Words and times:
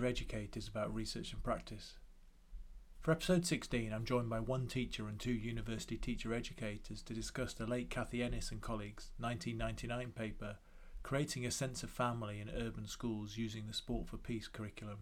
teacher 0.00 0.06
educators 0.06 0.66
about 0.66 0.94
research 0.94 1.32
and 1.34 1.42
practice. 1.42 1.98
For 3.00 3.10
episode 3.12 3.44
16, 3.44 3.92
I'm 3.92 4.06
joined 4.06 4.30
by 4.30 4.40
one 4.40 4.66
teacher 4.66 5.06
and 5.06 5.18
two 5.18 5.32
university 5.32 5.98
teacher 5.98 6.32
educators 6.32 7.02
to 7.02 7.12
discuss 7.12 7.52
the 7.52 7.66
late 7.66 7.90
Cathy 7.90 8.22
Ennis 8.22 8.50
and 8.50 8.62
colleagues' 8.62 9.10
1999 9.18 10.12
paper, 10.12 10.56
Creating 11.02 11.44
a 11.44 11.50
Sense 11.50 11.82
of 11.82 11.90
Family 11.90 12.40
in 12.40 12.48
Urban 12.48 12.86
Schools 12.86 13.36
Using 13.36 13.66
the 13.66 13.74
Sport 13.74 14.08
for 14.08 14.16
Peace 14.16 14.48
curriculum, 14.48 15.00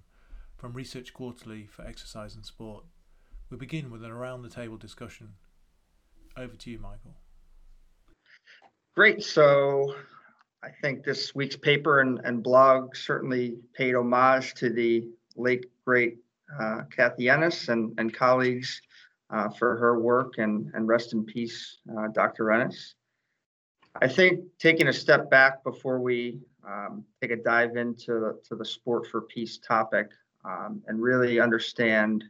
from 0.56 0.72
Research 0.72 1.12
Quarterly 1.12 1.66
for 1.66 1.86
Exercise 1.86 2.34
and 2.34 2.44
Sport. 2.44 2.84
We 3.50 3.56
begin 3.56 3.90
with 3.90 4.02
an 4.02 4.10
around 4.10 4.42
the 4.42 4.48
table 4.48 4.76
discussion. 4.76 5.34
Over 6.36 6.56
to 6.56 6.70
you, 6.70 6.78
Michael. 6.78 7.14
Great. 8.96 9.22
So 9.22 9.94
I 10.62 10.70
think 10.82 11.04
this 11.04 11.34
week's 11.34 11.56
paper 11.56 12.00
and, 12.00 12.20
and 12.24 12.42
blog 12.42 12.96
certainly 12.96 13.58
paid 13.74 13.94
homage 13.94 14.54
to 14.54 14.70
the 14.70 15.08
late, 15.36 15.66
great 15.84 16.18
uh, 16.60 16.82
Cathy 16.94 17.28
Ennis 17.28 17.68
and, 17.68 17.94
and 17.98 18.12
colleagues 18.12 18.80
uh, 19.30 19.48
for 19.50 19.76
her 19.76 20.00
work 20.00 20.38
and, 20.38 20.70
and 20.74 20.88
rest 20.88 21.12
in 21.12 21.24
peace, 21.24 21.78
uh, 21.96 22.08
Dr. 22.08 22.50
Ennis. 22.50 22.94
I 24.00 24.08
think 24.08 24.40
taking 24.58 24.88
a 24.88 24.92
step 24.92 25.30
back 25.30 25.62
before 25.62 26.00
we 26.00 26.40
um, 26.66 27.04
take 27.20 27.30
a 27.30 27.36
dive 27.36 27.76
into 27.76 28.34
to 28.44 28.56
the 28.56 28.64
sport 28.64 29.06
for 29.06 29.22
peace 29.22 29.58
topic 29.58 30.08
um, 30.44 30.82
and 30.86 31.00
really 31.00 31.40
understand 31.40 32.24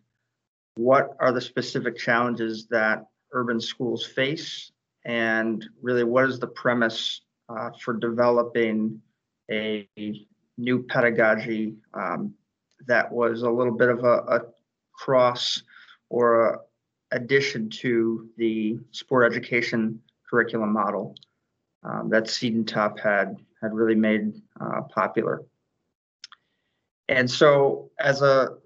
what 0.76 1.16
are 1.18 1.32
the 1.32 1.40
specific 1.40 1.96
challenges 1.96 2.66
that 2.68 3.06
urban 3.32 3.60
schools 3.60 4.04
face 4.04 4.70
and 5.04 5.66
really 5.82 6.04
what 6.04 6.24
is 6.24 6.38
the 6.38 6.46
premise 6.46 7.22
uh, 7.48 7.70
for 7.80 7.94
developing 7.94 9.00
a 9.50 9.88
new 10.56 10.82
pedagogy 10.82 11.74
um, 11.94 12.34
that 12.86 13.10
was 13.10 13.42
a 13.42 13.50
little 13.50 13.76
bit 13.76 13.88
of 13.88 14.04
a, 14.04 14.16
a 14.28 14.40
cross 14.92 15.62
or 16.10 16.50
a 16.50 16.58
addition 17.12 17.70
to 17.70 18.28
the 18.36 18.78
sport 18.90 19.30
education 19.30 20.00
curriculum 20.28 20.72
model 20.72 21.14
um, 21.84 22.08
that 22.10 22.24
Siedentop 22.24 22.98
had 23.00 23.36
had 23.62 23.72
really 23.72 23.94
made 23.94 24.34
uh, 24.60 24.82
popular. 24.82 25.42
And 27.08 27.28
so, 27.30 27.90
as 27.98 28.22
a 28.22 28.58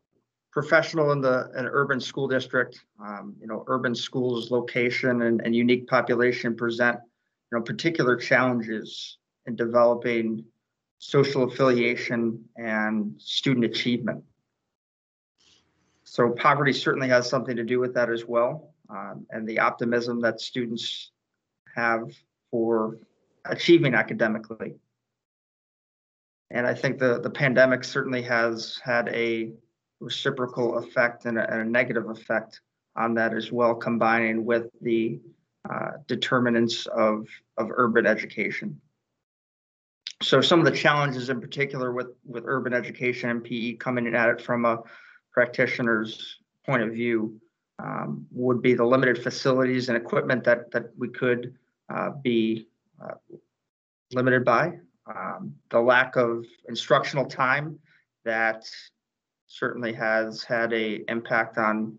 professional 0.51 1.13
in 1.13 1.21
the 1.21 1.51
an 1.55 1.67
urban 1.67 2.01
school 2.01 2.29
district, 2.29 2.85
um, 3.01 3.35
you 3.41 3.47
know, 3.47 3.65
urban 3.69 3.95
schools 3.95 4.51
location 4.51 5.23
and, 5.23 5.41
and 5.43 5.55
unique 5.55 5.87
population 5.87 6.55
present 6.57 6.99
you 7.53 7.59
know, 7.59 7.63
particular 7.63 8.17
challenges 8.17 9.19
in 9.47 9.55
developing 9.55 10.45
social 10.99 11.45
affiliation 11.45 12.43
and 12.57 13.15
student 13.19 13.67
achievement. 13.67 14.25
So 16.05 16.31
poverty 16.31 16.73
certainly 16.73 17.09
has 17.09 17.29
something 17.29 17.57
to 17.57 17.65
do 17.65 17.79
with 17.79 17.95
that 17.95 18.11
as 18.11 18.25
well, 18.27 18.75
um, 18.89 19.27
and 19.31 19.47
the 19.47 19.59
optimism 19.59 20.21
that 20.23 20.41
students 20.41 21.11
have 21.75 22.11
for 22.51 22.99
achieving 23.45 23.95
academically. 23.95 24.75
And 26.51 26.67
I 26.67 26.75
think 26.75 26.99
the, 26.99 27.21
the 27.21 27.31
pandemic 27.31 27.83
certainly 27.85 28.23
has 28.23 28.81
had 28.85 29.09
a 29.09 29.53
reciprocal 30.01 30.79
effect 30.79 31.25
and 31.25 31.39
a, 31.39 31.51
and 31.51 31.63
a 31.63 31.65
negative 31.65 32.09
effect 32.09 32.61
on 32.95 33.15
that 33.15 33.35
as 33.35 33.51
well, 33.51 33.75
combining 33.75 34.45
with 34.45 34.67
the 34.83 35.19
uh, 35.71 35.93
determinants 36.07 36.87
of, 36.87 37.27
of 37.57 37.69
urban 37.71 38.07
education. 38.07 38.81
So 40.23 40.41
some 40.41 40.61
of 40.61 40.65
the 40.65 40.73
challenges 40.73 41.31
in 41.31 41.41
particular 41.41 41.93
with, 41.93 42.09
with 42.25 42.45
urban 42.47 42.73
education 42.73 43.31
and 43.31 43.45
PE 43.45 43.75
coming 43.75 44.13
at 44.15 44.29
it 44.29 44.41
from 44.41 44.65
a 44.65 44.83
practitioner's 45.33 46.39
point 46.65 46.83
of 46.83 46.93
view 46.93 47.41
um, 47.79 48.27
would 48.31 48.63
be 48.63 48.75
the 48.75 48.85
limited 48.85 49.23
facilities 49.23 49.89
and 49.89 49.97
equipment 49.97 50.45
that, 50.45 50.71
that 50.71 50.91
we 50.97 51.09
could 51.09 51.55
uh, 51.93 52.11
be 52.23 52.69
uh, 53.03 53.15
limited 54.13 54.45
by, 54.45 54.73
um, 55.07 55.55
the 55.71 55.81
lack 55.81 56.17
of 56.17 56.45
instructional 56.69 57.25
time 57.25 57.79
that 58.25 58.65
certainly 59.47 59.93
has 59.93 60.43
had 60.43 60.73
a 60.73 61.01
impact 61.11 61.59
on 61.59 61.99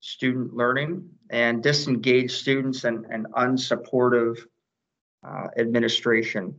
student 0.00 0.54
learning 0.54 1.08
and 1.30 1.62
disengaged 1.62 2.32
students 2.32 2.84
and, 2.84 3.04
and 3.06 3.26
unsupportive 3.36 4.38
uh, 5.26 5.48
administration 5.56 6.54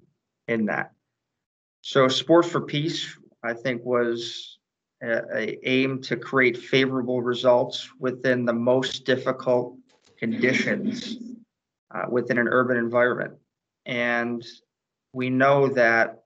in 0.48 0.66
that. 0.66 0.92
So 1.82 2.08
Sports 2.08 2.50
for 2.50 2.62
Peace, 2.62 3.18
I 3.44 3.54
think, 3.54 3.86
was 3.86 4.58
a, 5.02 5.22
a, 5.34 5.60
aim 5.64 6.02
to 6.04 6.18
create 6.18 6.58
favorable 6.58 7.22
results 7.22 7.90
within 8.00 8.46
the 8.46 8.54
most 8.54 9.06
difficult 9.06 9.78
conditions 10.18 11.18
uh, 11.94 12.06
within 12.10 12.38
an 12.38 12.48
urban 12.50 12.78
environment. 12.78 13.34
And 13.86 14.46
we 15.14 15.30
know 15.30 15.70
that 15.70 16.19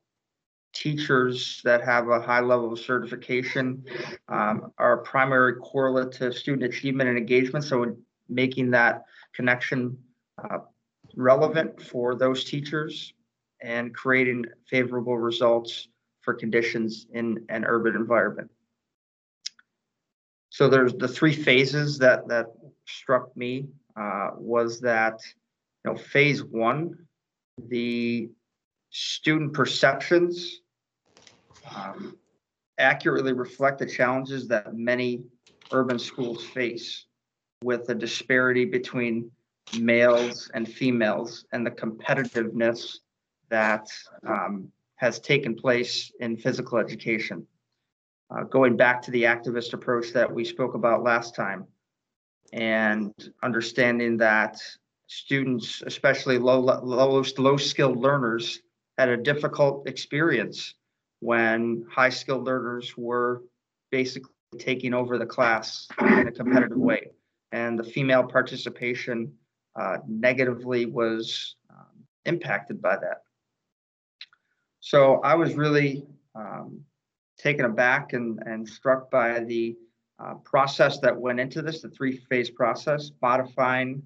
teachers 0.73 1.61
that 1.63 1.83
have 1.83 2.09
a 2.09 2.19
high 2.19 2.39
level 2.39 2.73
of 2.73 2.79
certification 2.79 3.83
um, 4.27 4.71
are 4.77 4.99
a 4.99 5.03
primary 5.03 5.55
correlate 5.55 6.11
to 6.13 6.31
student 6.31 6.63
achievement 6.63 7.09
and 7.09 7.17
engagement. 7.17 7.63
So 7.63 7.95
making 8.27 8.71
that 8.71 9.03
connection 9.33 9.97
uh, 10.43 10.59
relevant 11.15 11.81
for 11.81 12.15
those 12.15 12.43
teachers 12.43 13.13
and 13.61 13.93
creating 13.93 14.45
favorable 14.69 15.17
results 15.17 15.87
for 16.21 16.33
conditions 16.33 17.05
in 17.13 17.45
an 17.49 17.65
urban 17.65 17.95
environment. 17.95 18.49
So 20.49 20.69
there's 20.69 20.93
the 20.93 21.07
three 21.07 21.33
phases 21.33 21.97
that 21.99 22.27
that 22.27 22.47
struck 22.85 23.35
me 23.35 23.67
uh, 23.95 24.31
was 24.35 24.79
that 24.81 25.19
you 25.83 25.91
know 25.91 25.97
phase 25.97 26.43
one, 26.43 26.95
the 27.69 28.29
student 28.91 29.53
perceptions 29.53 30.61
um, 31.75 32.17
accurately 32.77 33.33
reflect 33.33 33.79
the 33.79 33.85
challenges 33.85 34.47
that 34.47 34.75
many 34.75 35.23
urban 35.71 35.99
schools 35.99 36.43
face 36.43 37.05
with 37.63 37.87
the 37.87 37.95
disparity 37.95 38.65
between 38.65 39.31
males 39.79 40.51
and 40.53 40.67
females 40.67 41.45
and 41.51 41.65
the 41.65 41.71
competitiveness 41.71 42.97
that 43.49 43.87
um, 44.27 44.71
has 44.95 45.19
taken 45.19 45.55
place 45.55 46.11
in 46.19 46.37
physical 46.37 46.77
education. 46.77 47.45
Uh, 48.29 48.43
going 48.43 48.75
back 48.75 49.01
to 49.01 49.11
the 49.11 49.23
activist 49.23 49.73
approach 49.73 50.11
that 50.11 50.31
we 50.31 50.43
spoke 50.43 50.73
about 50.73 51.03
last 51.03 51.35
time 51.35 51.65
and 52.51 53.13
understanding 53.43 54.17
that 54.17 54.57
students, 55.07 55.83
especially 55.85 56.37
low, 56.37 56.59
low, 56.59 57.23
low 57.37 57.57
skilled 57.57 57.97
learners, 57.97 58.59
had 58.97 59.09
a 59.09 59.17
difficult 59.17 59.87
experience 59.87 60.75
when 61.23 61.85
high 61.89 62.09
skilled 62.09 62.43
learners 62.43 62.97
were 62.97 63.43
basically 63.91 64.33
taking 64.59 64.93
over 64.93 65.17
the 65.17 65.25
class 65.25 65.87
in 66.01 66.27
a 66.27 66.31
competitive 66.31 66.77
way. 66.77 67.11
And 67.53 67.79
the 67.79 67.83
female 67.83 68.23
participation 68.23 69.31
uh, 69.79 69.97
negatively 70.07 70.85
was 70.85 71.55
um, 71.69 72.03
impacted 72.25 72.81
by 72.81 72.97
that. 72.97 73.21
So 74.81 75.21
I 75.21 75.35
was 75.35 75.53
really 75.55 76.05
um, 76.35 76.81
taken 77.37 77.65
aback 77.65 78.11
and, 78.11 78.39
and 78.45 78.67
struck 78.67 79.09
by 79.09 79.39
the 79.39 79.77
uh, 80.19 80.33
process 80.43 80.99
that 80.99 81.15
went 81.15 81.39
into 81.39 81.61
this, 81.61 81.81
the 81.81 81.89
three 81.89 82.17
phase 82.29 82.49
process, 82.49 83.11
modifying 83.21 84.03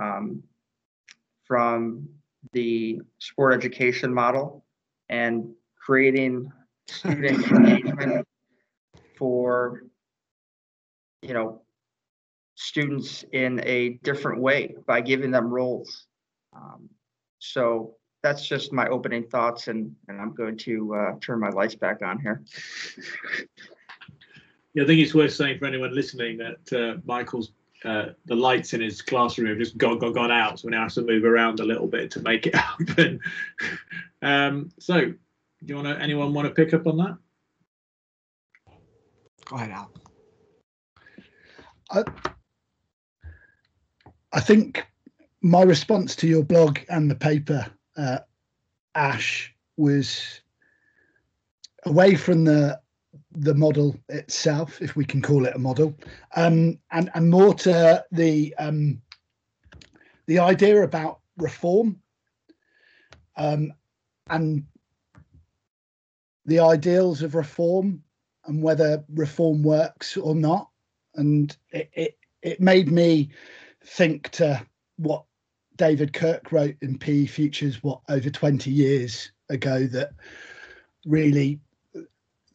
um, 0.00 0.42
from 1.44 2.08
the 2.52 3.00
sport 3.18 3.52
education 3.52 4.14
model 4.14 4.64
and 5.08 5.52
creating 5.84 6.50
student 6.86 7.46
engagement 7.50 8.26
for 9.16 9.82
you 11.22 11.34
know 11.34 11.62
students 12.54 13.24
in 13.32 13.60
a 13.64 13.90
different 14.04 14.40
way 14.40 14.74
by 14.86 15.00
giving 15.00 15.30
them 15.30 15.46
roles 15.46 16.06
um, 16.54 16.88
so 17.38 17.96
that's 18.22 18.46
just 18.46 18.72
my 18.72 18.86
opening 18.88 19.24
thoughts 19.24 19.68
and 19.68 19.94
and 20.08 20.20
i'm 20.20 20.34
going 20.34 20.56
to 20.56 20.94
uh, 20.94 21.12
turn 21.20 21.40
my 21.40 21.48
lights 21.50 21.74
back 21.74 22.02
on 22.02 22.18
here 22.20 22.42
yeah 24.74 24.82
i 24.82 24.86
think 24.86 25.00
it's 25.00 25.14
worth 25.14 25.32
saying 25.32 25.58
for 25.58 25.66
anyone 25.66 25.94
listening 25.94 26.38
that 26.38 26.72
uh, 26.72 27.00
michael's 27.04 27.52
uh, 27.84 28.10
the 28.26 28.34
lights 28.36 28.74
in 28.74 28.80
his 28.80 29.02
classroom 29.02 29.48
have 29.48 29.58
just 29.58 29.76
gone, 29.76 29.98
gone, 29.98 30.12
gone 30.12 30.30
out, 30.30 30.60
so 30.60 30.66
we 30.66 30.70
now 30.70 30.82
have 30.82 30.92
to 30.92 31.02
move 31.02 31.24
around 31.24 31.58
a 31.58 31.64
little 31.64 31.88
bit 31.88 32.12
to 32.12 32.20
make 32.20 32.46
it 32.46 32.54
happen. 32.54 33.18
um, 34.22 34.70
so, 34.78 35.12
do 35.64 35.74
you 35.74 35.82
want 35.82 35.96
to? 35.96 36.02
Anyone 36.02 36.34
want 36.34 36.48
to 36.48 36.54
pick 36.54 36.74
up 36.74 36.86
on 36.86 36.96
that? 36.98 37.16
Go 39.44 39.56
ahead, 39.56 39.70
Al. 39.70 39.90
I, 41.90 42.04
I 44.32 44.40
think 44.40 44.86
my 45.42 45.62
response 45.62 46.16
to 46.16 46.26
your 46.26 46.42
blog 46.42 46.78
and 46.88 47.10
the 47.10 47.14
paper, 47.14 47.66
uh, 47.96 48.18
Ash, 48.94 49.54
was 49.76 50.40
away 51.84 52.14
from 52.14 52.44
the 52.44 52.80
the 53.34 53.54
model 53.54 53.96
itself, 54.08 54.80
if 54.82 54.94
we 54.94 55.04
can 55.04 55.22
call 55.22 55.46
it 55.46 55.54
a 55.54 55.58
model, 55.58 55.94
um, 56.36 56.78
and 56.90 57.10
and 57.14 57.30
more 57.30 57.54
to 57.54 58.04
the 58.10 58.54
um, 58.58 59.00
the 60.26 60.38
idea 60.38 60.82
about 60.82 61.20
reform 61.36 62.00
um, 63.36 63.72
and 64.30 64.64
the 66.44 66.60
ideals 66.60 67.22
of 67.22 67.34
reform 67.34 68.02
and 68.46 68.62
whether 68.62 69.04
reform 69.14 69.62
works 69.62 70.16
or 70.16 70.34
not. 70.34 70.68
And 71.14 71.56
it, 71.70 71.90
it, 71.94 72.18
it 72.42 72.60
made 72.60 72.90
me 72.90 73.30
think 73.84 74.30
to 74.30 74.64
what 74.96 75.24
David 75.76 76.12
Kirk 76.12 76.52
wrote 76.52 76.76
in 76.82 76.98
PE 76.98 77.26
Futures, 77.26 77.82
what, 77.82 78.00
over 78.08 78.30
20 78.30 78.70
years 78.70 79.30
ago, 79.48 79.86
that 79.86 80.12
really 81.06 81.60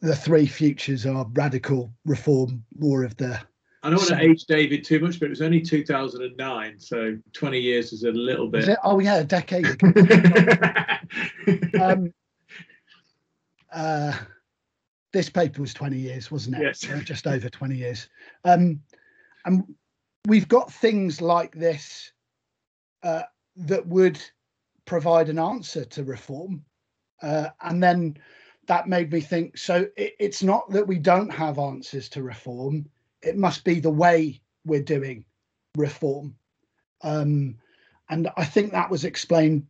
the 0.00 0.16
three 0.16 0.46
futures 0.46 1.06
are 1.06 1.26
radical 1.32 1.92
reform, 2.04 2.64
more 2.78 3.04
of 3.04 3.16
the 3.16 3.40
I 3.82 3.90
don't 3.90 3.98
want 3.98 4.08
to 4.08 4.20
age 4.20 4.44
David 4.46 4.84
too 4.84 4.98
much, 4.98 5.20
but 5.20 5.26
it 5.26 5.30
was 5.30 5.40
only 5.40 5.60
2009, 5.60 6.80
so 6.80 7.16
20 7.32 7.60
years 7.60 7.92
is 7.92 8.02
a 8.02 8.10
little 8.10 8.48
bit. 8.48 8.68
it? 8.68 8.78
Oh 8.82 8.98
yeah, 8.98 9.18
a 9.18 9.24
decade 9.24 9.66
um, 11.80 12.12
uh, 13.72 14.12
this 15.12 15.30
paper 15.30 15.60
was 15.60 15.74
20 15.74 15.96
years, 15.96 16.30
wasn't 16.30 16.56
it? 16.56 16.62
Yes. 16.62 16.80
Just 17.04 17.26
over 17.26 17.48
20 17.48 17.76
years. 17.76 18.08
Um, 18.44 18.80
and 19.44 19.64
we've 20.26 20.48
got 20.48 20.72
things 20.72 21.20
like 21.20 21.54
this 21.54 22.12
uh, 23.02 23.22
that 23.56 23.86
would 23.86 24.20
provide 24.84 25.28
an 25.28 25.38
answer 25.38 25.84
to 25.84 26.04
reform. 26.04 26.64
Uh, 27.22 27.48
and 27.62 27.82
then 27.82 28.16
that 28.66 28.86
made 28.86 29.10
me 29.10 29.20
think 29.20 29.56
so 29.56 29.86
it, 29.96 30.14
it's 30.20 30.42
not 30.42 30.70
that 30.70 30.86
we 30.86 30.98
don't 30.98 31.30
have 31.30 31.58
answers 31.58 32.08
to 32.10 32.22
reform, 32.22 32.88
it 33.22 33.36
must 33.36 33.64
be 33.64 33.80
the 33.80 33.90
way 33.90 34.40
we're 34.64 34.82
doing 34.82 35.24
reform. 35.76 36.34
Um, 37.02 37.56
and 38.10 38.28
I 38.36 38.44
think 38.44 38.72
that 38.72 38.90
was 38.90 39.04
explained 39.04 39.66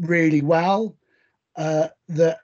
really 0.00 0.42
well. 0.42 0.96
Uh, 1.56 1.88
that 2.08 2.40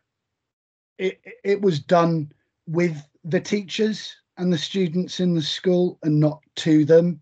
it 1.02 1.20
it 1.42 1.60
was 1.60 1.80
done 1.80 2.32
with 2.66 2.96
the 3.24 3.40
teachers 3.40 4.14
and 4.38 4.52
the 4.52 4.58
students 4.58 5.18
in 5.20 5.34
the 5.34 5.42
school 5.42 5.98
and 6.02 6.18
not 6.18 6.40
to 6.56 6.84
them. 6.84 7.20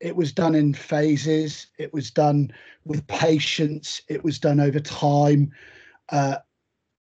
It 0.00 0.16
was 0.16 0.32
done 0.32 0.54
in 0.54 0.74
phases. 0.74 1.68
It 1.78 1.92
was 1.92 2.10
done 2.10 2.52
with 2.84 3.06
patience. 3.06 4.02
It 4.08 4.24
was 4.24 4.38
done 4.38 4.58
over 4.58 4.80
time. 4.80 5.52
Uh, 6.08 6.38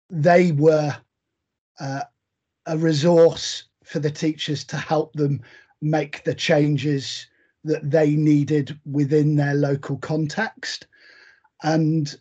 they 0.10 0.54
were 0.54 0.96
uh, 1.80 2.04
a 2.68 2.78
resource 2.78 3.66
for 3.84 4.00
the 4.00 4.12
teachers 4.12 4.64
to 4.66 4.78
help 4.78 5.14
them 5.14 5.42
make 5.82 6.24
the 6.24 6.36
changes 6.36 7.28
that 7.66 7.90
they 7.90 8.12
needed 8.16 8.80
within 8.86 9.36
their 9.36 9.56
local 9.56 9.98
context 9.98 10.88
and 11.64 12.18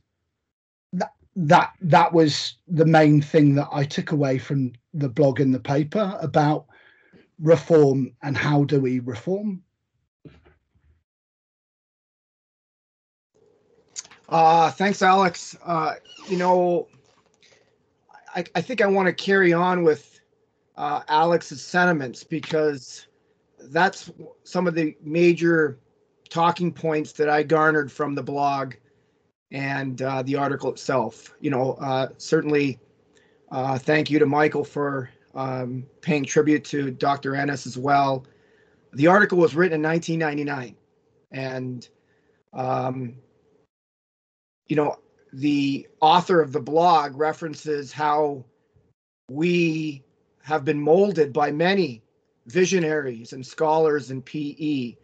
that 1.34 1.72
that 1.80 2.12
was 2.12 2.56
the 2.68 2.84
main 2.84 3.22
thing 3.22 3.54
that 3.54 3.68
I 3.72 3.84
took 3.84 4.12
away 4.12 4.38
from 4.38 4.72
the 4.94 5.08
blog 5.08 5.40
and 5.40 5.54
the 5.54 5.60
paper 5.60 6.18
about 6.20 6.66
reform 7.40 8.12
and 8.22 8.36
how 8.36 8.64
do 8.64 8.80
we 8.80 9.00
reform 9.00 9.62
Uh, 14.32 14.70
thanks, 14.70 15.02
Alex. 15.02 15.58
Uh, 15.62 15.92
you 16.26 16.38
know, 16.38 16.88
I, 18.34 18.42
I 18.54 18.62
think 18.62 18.80
I 18.80 18.86
want 18.86 19.06
to 19.06 19.12
carry 19.12 19.52
on 19.52 19.82
with 19.82 20.20
uh, 20.78 21.02
Alex's 21.08 21.62
sentiments 21.62 22.24
because 22.24 23.08
that's 23.64 24.10
some 24.44 24.66
of 24.66 24.74
the 24.74 24.96
major 25.02 25.78
talking 26.30 26.72
points 26.72 27.12
that 27.12 27.28
I 27.28 27.42
garnered 27.42 27.92
from 27.92 28.14
the 28.14 28.22
blog 28.22 28.72
and 29.52 30.00
uh, 30.02 30.22
the 30.22 30.34
article 30.34 30.70
itself. 30.70 31.34
You 31.40 31.50
know, 31.50 31.72
uh, 31.74 32.08
certainly 32.16 32.78
uh, 33.50 33.78
thank 33.78 34.10
you 34.10 34.18
to 34.18 34.26
Michael 34.26 34.64
for 34.64 35.10
um, 35.34 35.86
paying 36.00 36.24
tribute 36.24 36.64
to 36.64 36.90
Dr. 36.90 37.36
Ennis 37.36 37.66
as 37.66 37.78
well. 37.78 38.26
The 38.94 39.06
article 39.06 39.38
was 39.38 39.54
written 39.54 39.76
in 39.76 39.82
1999, 39.82 40.74
and 41.30 41.88
um, 42.52 43.14
you 44.66 44.76
know, 44.76 44.96
the 45.32 45.86
author 46.00 46.40
of 46.40 46.52
the 46.52 46.60
blog 46.60 47.16
references 47.16 47.92
how 47.92 48.44
we 49.30 50.02
have 50.42 50.64
been 50.64 50.80
molded 50.80 51.32
by 51.32 51.50
many 51.50 52.02
visionaries 52.46 53.32
and 53.32 53.46
scholars 53.46 54.10
in 54.10 54.20
PE 54.20 54.96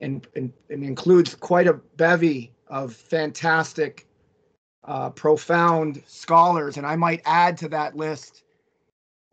and, 0.00 0.26
and, 0.36 0.52
and 0.70 0.84
includes 0.84 1.34
quite 1.34 1.66
a 1.66 1.74
bevy 1.96 2.52
of 2.72 2.94
fantastic, 2.94 4.06
uh, 4.84 5.10
profound 5.10 6.02
scholars. 6.06 6.78
And 6.78 6.86
I 6.86 6.96
might 6.96 7.20
add 7.26 7.58
to 7.58 7.68
that 7.68 7.94
list 7.94 8.42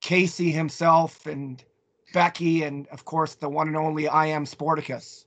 Casey 0.02 0.52
himself 0.52 1.26
and 1.26 1.64
Becky, 2.14 2.64
and 2.64 2.88
of 2.90 3.06
course, 3.06 3.36
the 3.36 3.50
one 3.50 3.68
and 3.68 3.78
only 3.78 4.08
I 4.08 4.28
am 4.28 4.46
Sporticus. 4.46 5.24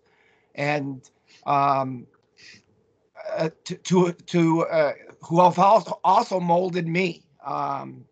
And 0.54 1.08
um, 1.46 2.06
uh, 3.36 3.48
to 3.64 3.76
to, 3.76 4.12
to 4.12 4.66
uh, 4.66 4.92
who 5.22 5.40
also, 5.40 6.00
also 6.04 6.38
molded 6.38 6.86
me 6.86 7.24
um, 7.44 8.04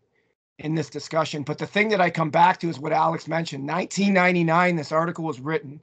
in 0.58 0.75
this 0.75 0.88
discussion. 0.88 1.43
But 1.43 1.58
the 1.58 1.67
thing 1.67 1.91
that 1.91 2.00
I 2.00 2.08
come 2.08 2.31
back 2.31 2.58
to 2.61 2.70
is 2.70 2.79
what 2.79 2.93
Alex 2.93 3.29
mentioned. 3.29 3.69
1999, 3.69 4.76
this 4.76 4.93
article 4.93 5.25
was 5.25 5.41
written, 5.41 5.81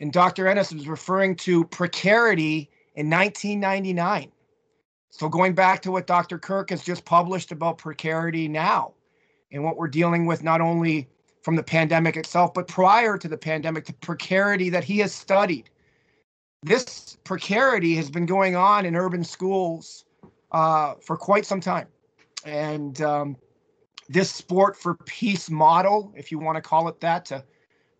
and 0.00 0.12
Dr. 0.12 0.48
Ennis 0.48 0.72
was 0.72 0.86
referring 0.86 1.36
to 1.36 1.64
precarity 1.64 2.70
in 2.98 3.08
1999. 3.08 4.30
So 5.10 5.28
going 5.28 5.54
back 5.54 5.80
to 5.82 5.90
what 5.90 6.06
Dr. 6.06 6.38
Kirk 6.38 6.70
has 6.70 6.84
just 6.84 7.04
published 7.04 7.52
about 7.52 7.78
precarity 7.78 8.48
now, 8.48 8.94
and 9.50 9.64
what 9.64 9.76
we're 9.76 9.88
dealing 9.88 10.26
with 10.26 10.44
not 10.44 10.60
only 10.60 11.08
from 11.42 11.56
the 11.56 11.62
pandemic 11.62 12.16
itself, 12.16 12.52
but 12.52 12.68
prior 12.68 13.16
to 13.16 13.28
the 13.28 13.38
pandemic, 13.38 13.86
the 13.86 13.94
precarity 13.94 14.68
that 14.68 14.84
he 14.84 14.98
has 14.98 15.14
studied 15.14 15.70
this 16.62 17.16
precarity 17.24 17.94
has 17.94 18.10
been 18.10 18.26
going 18.26 18.56
on 18.56 18.84
in 18.84 18.96
urban 18.96 19.22
schools 19.22 20.04
uh, 20.52 20.94
for 21.00 21.16
quite 21.16 21.46
some 21.46 21.60
time. 21.60 21.86
And 22.44 23.00
um, 23.02 23.36
this 24.08 24.30
sport 24.30 24.76
for 24.76 24.94
peace 25.06 25.50
model, 25.50 26.12
if 26.16 26.32
you 26.32 26.38
want 26.38 26.56
to 26.56 26.62
call 26.62 26.88
it 26.88 27.00
that, 27.00 27.24
to 27.26 27.44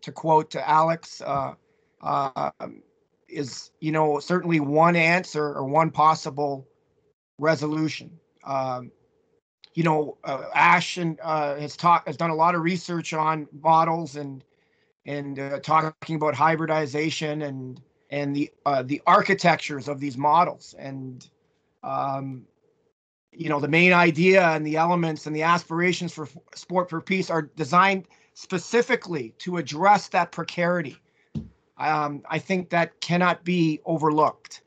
to 0.00 0.12
quote 0.12 0.50
to 0.52 0.68
Alex, 0.68 1.20
uh, 1.20 1.54
uh, 2.00 2.50
is 3.28 3.70
you 3.80 3.92
know 3.92 4.18
certainly 4.18 4.60
one 4.60 4.96
answer 4.96 5.44
or 5.44 5.64
one 5.64 5.90
possible 5.90 6.66
resolution. 7.38 8.10
Um, 8.44 8.90
you 9.74 9.84
know, 9.84 10.18
uh, 10.24 10.44
Ash 10.54 10.96
and, 10.96 11.20
uh, 11.22 11.56
has 11.56 11.76
talked 11.76 12.08
has 12.08 12.16
done 12.16 12.30
a 12.30 12.34
lot 12.34 12.54
of 12.54 12.62
research 12.62 13.12
on 13.12 13.46
models 13.62 14.16
and 14.16 14.44
and 15.06 15.38
uh, 15.38 15.60
talking 15.60 16.16
about 16.16 16.34
hybridization 16.34 17.42
and 17.42 17.80
and 18.10 18.34
the 18.34 18.50
uh, 18.66 18.82
the 18.82 19.00
architectures 19.06 19.88
of 19.88 20.00
these 20.00 20.16
models 20.16 20.74
and 20.78 21.28
um, 21.82 22.44
you 23.32 23.48
know 23.48 23.60
the 23.60 23.68
main 23.68 23.92
idea 23.92 24.48
and 24.48 24.66
the 24.66 24.76
elements 24.76 25.26
and 25.26 25.36
the 25.36 25.42
aspirations 25.42 26.12
for 26.12 26.28
sport 26.54 26.90
for 26.90 27.00
peace 27.00 27.30
are 27.30 27.42
designed 27.42 28.06
specifically 28.34 29.34
to 29.38 29.56
address 29.56 30.08
that 30.08 30.32
precarity 30.32 30.96
um, 31.78 32.22
i 32.28 32.38
think 32.38 32.70
that 32.70 33.00
cannot 33.00 33.44
be 33.44 33.80
overlooked 33.84 34.62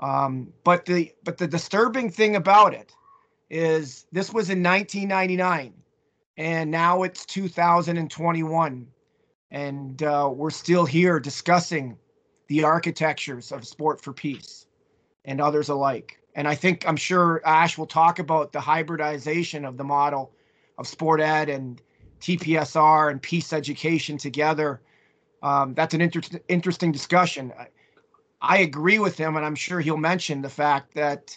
um, 0.00 0.52
but 0.64 0.84
the 0.86 1.12
but 1.22 1.38
the 1.38 1.46
disturbing 1.46 2.10
thing 2.10 2.36
about 2.36 2.74
it 2.74 2.92
is 3.50 4.06
this 4.12 4.32
was 4.32 4.50
in 4.50 4.62
1999 4.62 5.72
and 6.36 6.70
now 6.70 7.02
it's 7.02 7.24
2021 7.26 8.86
and 9.50 10.02
uh, 10.02 10.28
we're 10.34 10.50
still 10.50 10.84
here 10.84 11.20
discussing 11.20 11.96
the 12.48 12.64
architectures 12.64 13.52
of 13.52 13.66
sport 13.66 14.00
for 14.02 14.12
peace 14.12 14.66
and 15.24 15.40
others 15.40 15.68
alike. 15.68 16.18
And 16.34 16.48
I 16.48 16.56
think 16.56 16.86
I'm 16.88 16.96
sure 16.96 17.40
Ash 17.46 17.78
will 17.78 17.86
talk 17.86 18.18
about 18.18 18.52
the 18.52 18.60
hybridization 18.60 19.64
of 19.64 19.76
the 19.76 19.84
model 19.84 20.32
of 20.76 20.88
sport 20.88 21.20
ed 21.20 21.48
and 21.48 21.80
TPSR 22.20 23.10
and 23.10 23.22
peace 23.22 23.52
education 23.52 24.18
together. 24.18 24.80
Um, 25.44 25.74
that's 25.74 25.94
an 25.94 26.00
inter- 26.00 26.40
interesting 26.48 26.90
discussion. 26.90 27.52
I, 27.58 27.68
I 28.40 28.58
agree 28.58 28.98
with 28.98 29.16
him, 29.16 29.36
and 29.36 29.44
I'm 29.44 29.54
sure 29.54 29.80
he'll 29.80 29.96
mention 29.96 30.42
the 30.42 30.48
fact 30.48 30.94
that 30.94 31.36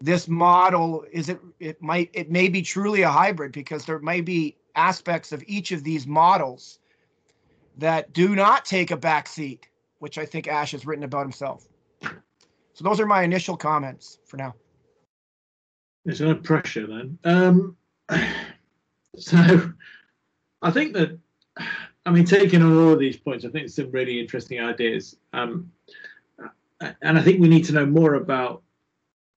this 0.00 0.28
model 0.28 1.04
is 1.12 1.28
it 1.28 1.40
it 1.58 1.80
might 1.82 2.10
it 2.12 2.30
may 2.30 2.48
be 2.48 2.62
truly 2.62 3.02
a 3.02 3.10
hybrid 3.10 3.52
because 3.52 3.84
there 3.84 3.98
may 4.00 4.20
be 4.20 4.56
aspects 4.74 5.32
of 5.32 5.42
each 5.46 5.72
of 5.72 5.84
these 5.84 6.06
models 6.06 6.78
that 7.78 8.12
do 8.12 8.34
not 8.34 8.64
take 8.64 8.90
a 8.90 8.96
back 8.96 9.28
seat 9.28 9.68
which 10.02 10.18
I 10.18 10.26
think 10.26 10.48
Ash 10.48 10.72
has 10.72 10.84
written 10.84 11.04
about 11.04 11.22
himself. 11.22 11.68
So 12.02 12.82
those 12.82 12.98
are 12.98 13.06
my 13.06 13.22
initial 13.22 13.56
comments 13.56 14.18
for 14.26 14.36
now. 14.36 14.52
There's 16.04 16.20
no 16.20 16.34
pressure 16.34 16.88
then. 16.88 17.18
Um, 17.22 17.76
so 19.16 19.72
I 20.60 20.70
think 20.72 20.94
that, 20.94 21.16
I 22.04 22.10
mean, 22.10 22.24
taking 22.24 22.62
on 22.62 22.76
all 22.76 22.92
of 22.92 22.98
these 22.98 23.16
points, 23.16 23.44
I 23.44 23.48
think 23.48 23.68
some 23.68 23.90
really 23.90 24.18
interesting 24.18 24.60
ideas. 24.60 25.16
Um, 25.32 25.70
and 27.00 27.18
I 27.18 27.22
think 27.22 27.40
we 27.40 27.48
need 27.48 27.64
to 27.66 27.72
know 27.72 27.86
more 27.86 28.14
about 28.14 28.62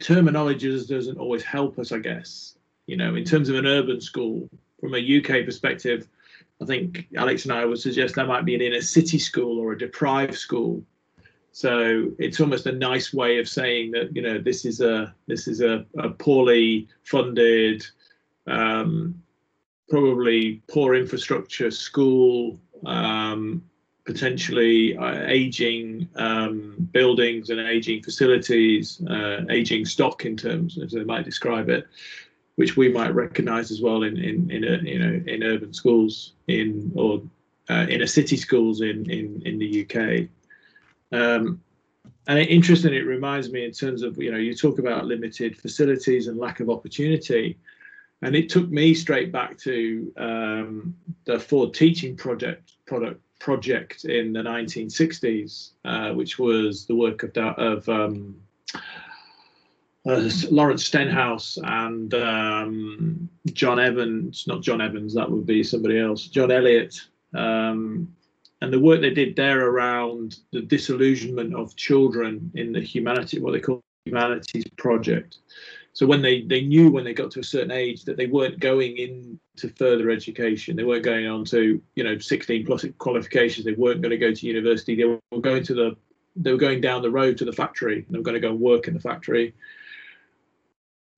terminology 0.02 0.72
doesn't 0.86 1.18
always 1.18 1.44
help 1.44 1.78
us, 1.78 1.92
I 1.92 2.00
guess. 2.00 2.58
You 2.88 2.98
know, 2.98 3.16
in 3.16 3.24
terms 3.24 3.50
of 3.50 3.56
an 3.56 3.66
urban 3.66 4.02
school, 4.02 4.50
from 4.80 4.96
a 4.96 5.18
UK 5.18 5.46
perspective, 5.46 6.08
I 6.62 6.66
think 6.66 7.08
Alex 7.18 7.46
and 7.46 7.54
I 7.54 7.66
would 7.66 7.80
suggest 7.80 8.16
that 8.16 8.28
might 8.28 8.46
be 8.46 8.56
an 8.56 8.62
inner 8.62 8.82
city 8.82 9.20
school 9.20 9.60
or 9.60 9.74
a 9.74 9.78
deprived 9.78 10.36
school. 10.36 10.84
So 11.52 12.12
it's 12.20 12.40
almost 12.40 12.66
a 12.66 12.72
nice 12.72 13.14
way 13.14 13.40
of 13.40 13.48
saying 13.48 13.92
that 13.92 14.16
you 14.16 14.22
know 14.22 14.38
this 14.38 14.66
is 14.66 14.82
a 14.82 15.16
this 15.28 15.48
is 15.48 15.62
a, 15.62 15.86
a 15.98 16.10
poorly 16.10 16.88
funded, 17.04 17.86
um, 18.46 19.22
probably 19.90 20.62
poor 20.68 20.96
infrastructure 20.96 21.72
school, 21.72 22.60
um, 22.86 23.64
potentially 24.06 24.96
uh, 24.98 25.26
aging 25.28 26.08
um, 26.16 26.76
buildings 26.92 27.50
and 27.50 27.60
aging 27.60 28.04
facilities, 28.04 29.02
uh, 29.10 29.42
aging 29.50 29.86
stock 29.86 30.26
in 30.26 30.38
terms 30.38 30.78
as 30.80 30.92
they 30.92 31.04
might 31.04 31.26
describe 31.26 31.70
it, 31.70 31.88
which 32.56 32.78
we 32.78 32.90
might 32.90 33.14
recognise 33.14 33.72
as 33.72 33.82
well 33.82 34.04
in 34.04 34.18
in 34.18 34.50
in 34.52 34.64
a, 34.64 34.78
you 34.84 35.00
know 35.00 35.24
in 35.28 35.44
urban 35.44 35.74
schools 35.74 36.34
in 36.48 36.92
or 36.96 37.22
uh, 37.70 37.86
inner 37.90 38.08
city 38.08 38.38
schools 38.38 38.82
in 38.82 39.10
in 39.10 39.42
in 39.46 39.60
the 39.60 39.84
UK. 39.84 40.30
Um, 41.12 41.62
and 42.28 42.40
it, 42.40 42.50
interesting, 42.50 42.94
it 42.94 43.06
reminds 43.06 43.52
me 43.52 43.66
in 43.66 43.72
terms 43.72 44.02
of 44.02 44.18
you 44.18 44.32
know 44.32 44.38
you 44.38 44.56
talk 44.56 44.80
about 44.80 45.06
limited 45.06 45.58
facilities 45.58 46.28
and 46.28 46.38
lack 46.38 46.60
of 46.60 46.70
opportunity 46.70 47.58
and 48.26 48.36
it 48.36 48.50
took 48.50 48.70
me 48.72 48.96
straight 48.96 49.32
back 49.32 49.56
to 49.60 50.12
um, 50.18 50.96
the 51.26 51.40
Ford 51.40 51.76
Teaching 51.76 52.18
Project 52.18 52.74
product 52.88 53.22
project 53.40 54.06
in 54.06 54.34
the 54.34 54.40
1960s, 54.40 55.74
uh, 55.86 56.12
which 56.14 56.40
was 56.40 56.88
the 56.88 56.96
work 56.96 57.22
of 57.22 57.38
of 57.38 57.88
um, 57.88 58.36
uh, 60.08 60.30
Lawrence 60.50 60.86
Stenhouse 60.86 61.60
and 61.64 62.16
um, 62.16 63.30
John 63.54 63.80
Evans, 63.80 64.46
not 64.48 64.64
John 64.64 64.82
Evans, 64.82 65.14
that 65.14 65.30
would 65.30 65.46
be 65.46 65.64
somebody 65.64 66.00
else, 66.00 66.26
John 66.26 66.52
Elliott, 66.52 67.00
um, 67.36 68.12
and 68.62 68.74
the 68.74 68.80
work 68.80 69.02
they 69.02 69.12
did 69.12 69.36
there 69.36 69.70
around 69.70 70.40
the 70.52 70.62
disillusionment 70.62 71.54
of 71.54 71.76
children 71.76 72.52
in 72.56 72.72
the 72.72 72.82
humanity, 72.82 73.40
what 73.40 73.52
they 73.52 73.60
call 73.60 73.84
humanities 74.06 74.66
project. 74.78 75.38
So 75.96 76.06
when 76.06 76.22
they 76.22 76.42
they 76.42 76.60
knew 76.60 76.92
when 76.92 77.06
they 77.06 77.14
got 77.14 77.32
to 77.32 77.40
a 77.40 77.44
certain 77.44 77.72
age 77.72 78.04
that 78.04 78.18
they 78.18 78.26
weren't 78.26 78.60
going 78.60 78.98
into 78.98 79.70
further 79.78 80.10
education, 80.10 80.76
they 80.76 80.84
weren't 80.84 81.06
going 81.06 81.26
on 81.26 81.46
to 81.46 81.82
you 81.96 82.04
know 82.04 82.18
16 82.18 82.66
plus 82.66 82.86
qualifications, 82.98 83.66
they 83.66 83.72
weren't 83.72 84.02
going 84.02 84.12
to 84.12 84.18
go 84.18 84.34
to 84.34 84.46
university. 84.46 84.96
They 84.96 85.06
were 85.06 85.42
going 85.42 85.64
to 85.64 85.74
the 85.74 85.98
they 86.36 86.52
were 86.52 86.58
going 86.58 86.82
down 86.82 87.02
the 87.02 87.10
road 87.10 87.38
to 87.38 87.46
the 87.46 87.54
factory. 87.54 88.06
They 88.10 88.18
were 88.18 88.26
going 88.26 88.36
to 88.36 88.42
go 88.42 88.52
and 88.52 88.60
work 88.60 88.90
in 88.90 88.94
the 88.94 89.00
factory, 89.00 89.56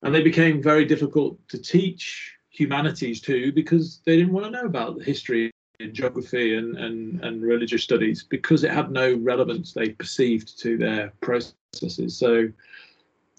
and 0.04 0.14
they 0.14 0.22
became 0.22 0.62
very 0.62 0.86
difficult 0.86 1.40
to 1.50 1.58
teach 1.58 2.36
humanities 2.52 3.20
to 3.22 3.52
because 3.52 4.02
they 4.06 4.16
didn't 4.16 4.32
want 4.32 4.46
to 4.46 4.52
know 4.52 4.66
about 4.66 5.02
history 5.02 5.50
and 5.80 5.94
geography 5.94 6.56
and, 6.56 6.78
and, 6.78 7.24
and 7.24 7.42
religious 7.42 7.84
studies 7.84 8.24
because 8.24 8.64
it 8.64 8.72
had 8.72 8.92
no 8.92 9.16
relevance 9.18 9.74
they 9.74 9.90
perceived 9.90 10.60
to 10.60 10.76
their 10.76 11.14
processes. 11.22 12.18
So 12.18 12.50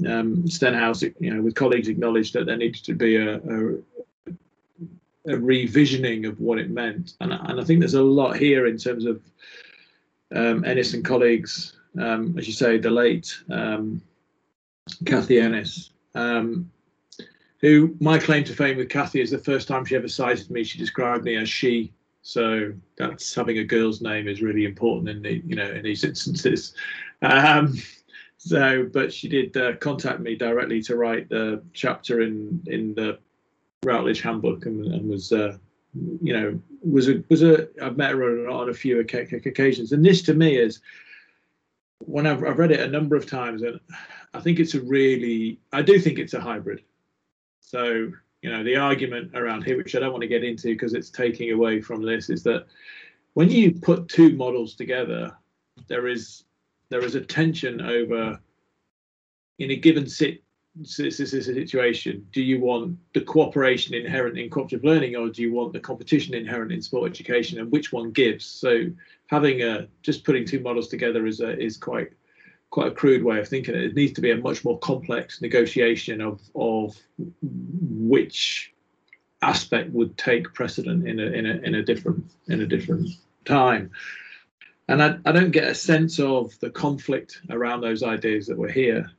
um, 0.07 0.49
Stenhouse, 0.49 1.03
you 1.03 1.35
know, 1.35 1.43
with 1.43 1.55
colleagues 1.55 1.89
acknowledged 1.89 2.35
that 2.35 2.47
there 2.47 2.57
needed 2.57 2.85
to 2.85 2.95
be 2.95 3.17
a, 3.17 3.37
a, 3.37 3.75
a 5.27 5.37
revisioning 5.37 6.29
of 6.29 6.41
what 6.41 6.59
it 6.59 6.71
meant, 6.71 7.15
and, 7.21 7.33
and 7.33 7.61
I 7.61 7.65
think 7.65 7.81
there's 7.81 7.95
a 7.95 8.03
lot 8.03 8.37
here 8.37 8.67
in 8.67 8.77
terms 8.77 9.05
of 9.05 9.21
um, 10.35 10.65
Ennis 10.65 10.95
and 10.95 11.05
colleagues, 11.05 11.77
um, 11.99 12.37
as 12.39 12.47
you 12.47 12.53
say, 12.53 12.79
the 12.79 12.91
late 12.91 13.37
um, 13.51 14.03
Cathy 15.05 15.41
Ennis, 15.41 15.91
um, 16.15 16.71
who 17.61 17.97
my 18.01 18.19
claim 18.19 18.45
to 18.45 18.55
fame 18.55 18.77
with 18.77 18.89
Cathy 18.89 19.21
is 19.21 19.31
the 19.31 19.39
first 19.39 19.69
time 19.69 19.85
she 19.85 19.97
ever 19.97 20.09
cited 20.09 20.51
me, 20.51 20.65
she 20.65 20.79
described 20.79 21.25
me 21.25 21.37
as 21.37 21.49
she. 21.49 21.93
So 22.23 22.73
that's 22.97 23.35
having 23.35 23.59
a 23.59 23.65
girl's 23.65 24.03
name 24.03 24.29
is 24.29 24.43
really 24.43 24.65
important 24.65 25.09
in 25.09 25.23
the 25.23 25.43
you 25.47 25.57
know 25.57 25.71
in 25.71 25.83
these 25.83 26.05
instances. 26.05 26.75
So, 28.39 28.89
but 28.93 29.13
she 29.13 29.29
did 29.29 29.57
uh, 29.57 29.77
contact 29.77 30.21
me 30.21 30.37
directly 30.37 30.81
to 30.83 30.97
write 30.97 31.29
the 31.29 31.61
chapter 31.73 32.23
in 32.23 32.63
in 32.67 32.95
the 32.95 33.19
Routledge 33.85 34.21
Handbook, 34.21 34.65
and, 34.67 34.87
and 34.87 35.09
was, 35.09 35.33
uh, 35.33 35.59
you 36.23 36.33
know, 36.33 36.61
was 36.83 37.09
a 37.09 37.23
was 37.29 37.43
a 37.43 37.69
I've 37.83 37.97
met 37.97 38.13
her 38.13 38.49
on 38.49 38.71
a 38.71 38.75
few 38.75 39.01
occasions, 39.01 39.93
and 39.93 40.05
this 40.05 40.23
to 40.23 40.35
me 40.35 40.57
is 40.57 40.81
when 42.05 42.29
I've, 42.29 42.45
I've 42.45 42.59
read 42.59 42.71
it 42.71 42.81
a 42.81 42.89
number 42.89 43.17
of 43.17 43.27
times, 43.27 43.63
and 43.63 43.81
I 44.33 44.41
think 44.41 44.61
it's 44.61 44.75
a 44.75 44.83
really 44.83 45.59
I 45.73 45.83
do 45.83 45.99
think 45.99 46.21
it's 46.21 46.35
a 46.35 46.41
hybrid. 46.41 46.83
So 47.61 48.13
you 48.43 48.51
know 48.51 48.63
the 48.63 48.77
argument 48.77 49.33
around 49.35 49.65
here, 49.65 49.77
which 49.77 49.97
I 49.97 49.99
don't 49.99 50.13
want 50.13 50.23
to 50.23 50.29
get 50.29 50.45
into 50.45 50.69
because 50.69 50.95
it's 50.95 51.11
taking 51.11 51.51
away 51.51 51.81
from 51.81 52.03
this, 52.03 52.31
is 52.31 52.45
that 52.45 52.67
when 53.35 53.51
you 53.51 53.73
put 53.73 54.09
two 54.09 54.37
models 54.37 54.77
together, 54.77 55.37
there 55.89 56.07
is 56.07 56.45
there 56.91 57.05
is 57.05 57.15
a 57.15 57.21
tension 57.21 57.81
over 57.81 58.39
in 59.59 59.71
a 59.71 59.77
given 59.77 60.09
sit, 60.09 60.43
situation 60.85 62.25
do 62.31 62.41
you 62.41 62.61
want 62.61 62.97
the 63.13 63.21
cooperation 63.21 63.95
inherent 63.95 64.39
in 64.39 64.49
cooperative 64.49 64.85
learning 64.85 65.17
or 65.17 65.29
do 65.29 65.43
you 65.43 65.53
want 65.53 65.73
the 65.73 65.81
competition 65.81 66.35
inherent 66.35 66.71
in 66.71 66.81
sport 66.81 67.11
education 67.11 67.59
and 67.59 67.73
which 67.73 67.93
one 67.93 68.13
gives 68.13 68.45
so 68.45 68.85
having 69.27 69.63
a 69.63 69.89
just 70.03 70.25
putting 70.25 70.45
two 70.45 70.61
models 70.61 70.87
together 70.87 71.27
is 71.27 71.41
a, 71.41 71.59
is 71.59 71.77
quite 71.77 72.13
quite 72.71 72.89
a 72.89 72.95
crude 72.95 73.25
way 73.25 73.41
of 73.41 73.49
thinking 73.49 73.75
it. 73.75 73.83
it 73.83 73.95
needs 73.97 74.13
to 74.13 74.21
be 74.21 74.31
a 74.31 74.37
much 74.37 74.65
more 74.65 74.79
complex 74.79 75.41
negotiation 75.41 76.21
of 76.21 76.41
of 76.55 76.97
which 77.51 78.73
aspect 79.43 79.91
would 79.91 80.17
take 80.17 80.53
precedent 80.55 81.09
in 81.09 81.19
a 81.19 81.27
in 81.27 81.47
a 81.47 81.55
in 81.65 81.75
a 81.77 81.83
different 81.83 82.25
in 82.49 82.61
a 82.61 82.67
different 82.67 83.09
time 83.45 83.91
and 84.89 85.03
I, 85.03 85.19
I 85.27 85.33
don't 85.33 85.51
get 85.51 85.69
a 85.69 85.75
sense 85.75 86.19
of 86.19 86.59
the 86.61 86.71
conflict 86.71 87.43
around 87.51 87.83
those 87.83 88.03
ideas 88.03 88.47
that 88.47 88.57
were 88.57 88.71
here. 88.71 89.11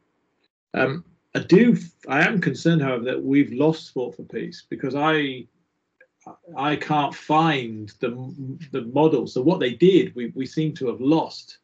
Um, 0.74 1.06
I 1.36 1.40
do. 1.40 1.78
I 2.08 2.26
am 2.28 2.42
concerned, 2.42 2.82
however, 2.82 3.06
that 3.06 3.24
we've 3.24 3.52
lost 3.52 3.88
sport 3.88 4.16
for 4.16 4.24
peace 4.24 4.64
because 4.68 4.96
I 4.96 5.46
I 6.58 6.76
can't 6.76 7.14
find 7.14 7.94
the 8.00 8.58
the 8.72 8.82
models. 8.82 9.34
So 9.34 9.42
what 9.42 9.60
they 9.60 9.74
did, 9.74 10.16
we 10.16 10.32
we 10.36 10.46
seem 10.46 10.74
to 10.76 10.88
have 10.88 11.02
lost, 11.02 11.60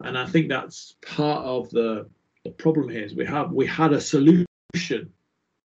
and 0.00 0.18
I 0.18 0.26
think 0.26 0.48
that's 0.48 0.96
part 1.06 1.44
of 1.44 1.70
the 1.70 2.08
the 2.44 2.50
problem 2.50 2.88
here. 2.88 3.04
Is 3.04 3.14
we 3.14 3.24
have 3.26 3.52
we 3.52 3.66
had 3.66 3.92
a 3.92 4.00
solution, 4.00 4.46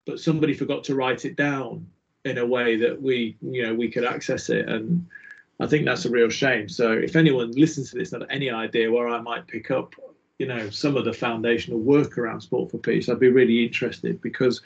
but 0.06 0.20
somebody 0.20 0.54
forgot 0.54 0.86
to 0.86 0.96
write 0.96 1.26
it 1.26 1.36
down 1.36 1.88
in 2.24 2.38
a 2.38 2.46
way 2.46 2.78
that 2.78 3.02
we 3.02 3.36
you 3.42 3.64
know 3.64 3.74
we 3.74 3.90
could 3.90 4.06
access 4.06 4.50
it 4.50 4.70
and 4.70 5.06
I 5.62 5.68
think 5.68 5.86
that's 5.86 6.06
a 6.06 6.10
real 6.10 6.30
shame. 6.30 6.68
So 6.68 6.92
if 6.92 7.16
anyone 7.16 7.52
listens 7.52 7.92
to 7.92 8.00
this 8.00 8.14
and 8.14 8.26
any 8.32 8.50
idea 8.50 8.92
where 8.92 9.08
I 9.08 9.22
might 9.22 9.46
pick 9.48 9.70
up, 9.70 9.94
you 10.40 10.48
know, 10.48 10.72
some 10.72 10.98
of 10.98 11.06
the 11.06 11.14
foundational 11.14 11.80
work 11.80 12.18
around 12.18 12.42
sport 12.42 12.72
for 12.72 12.80
peace, 12.80 13.08
I'd 13.08 13.20
be 13.20 13.30
really 13.30 13.64
interested 13.64 14.20
because 14.22 14.62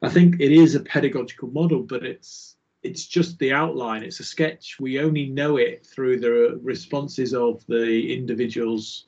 I 0.00 0.08
think 0.08 0.40
it 0.40 0.50
is 0.50 0.74
a 0.74 0.80
pedagogical 0.80 1.48
model, 1.50 1.82
but 1.82 2.04
it's 2.04 2.56
it's 2.82 3.06
just 3.06 3.38
the 3.38 3.52
outline. 3.52 4.02
It's 4.02 4.20
a 4.20 4.24
sketch. 4.24 4.80
We 4.80 4.98
only 4.98 5.26
know 5.26 5.58
it 5.58 5.86
through 5.86 6.18
the 6.18 6.58
responses 6.62 7.34
of 7.34 7.64
the 7.68 8.12
individuals 8.16 9.04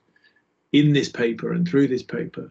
in 0.73 0.93
this 0.93 1.09
paper 1.09 1.53
and 1.53 1.67
through 1.67 1.89
this 1.89 2.03
paper. 2.03 2.51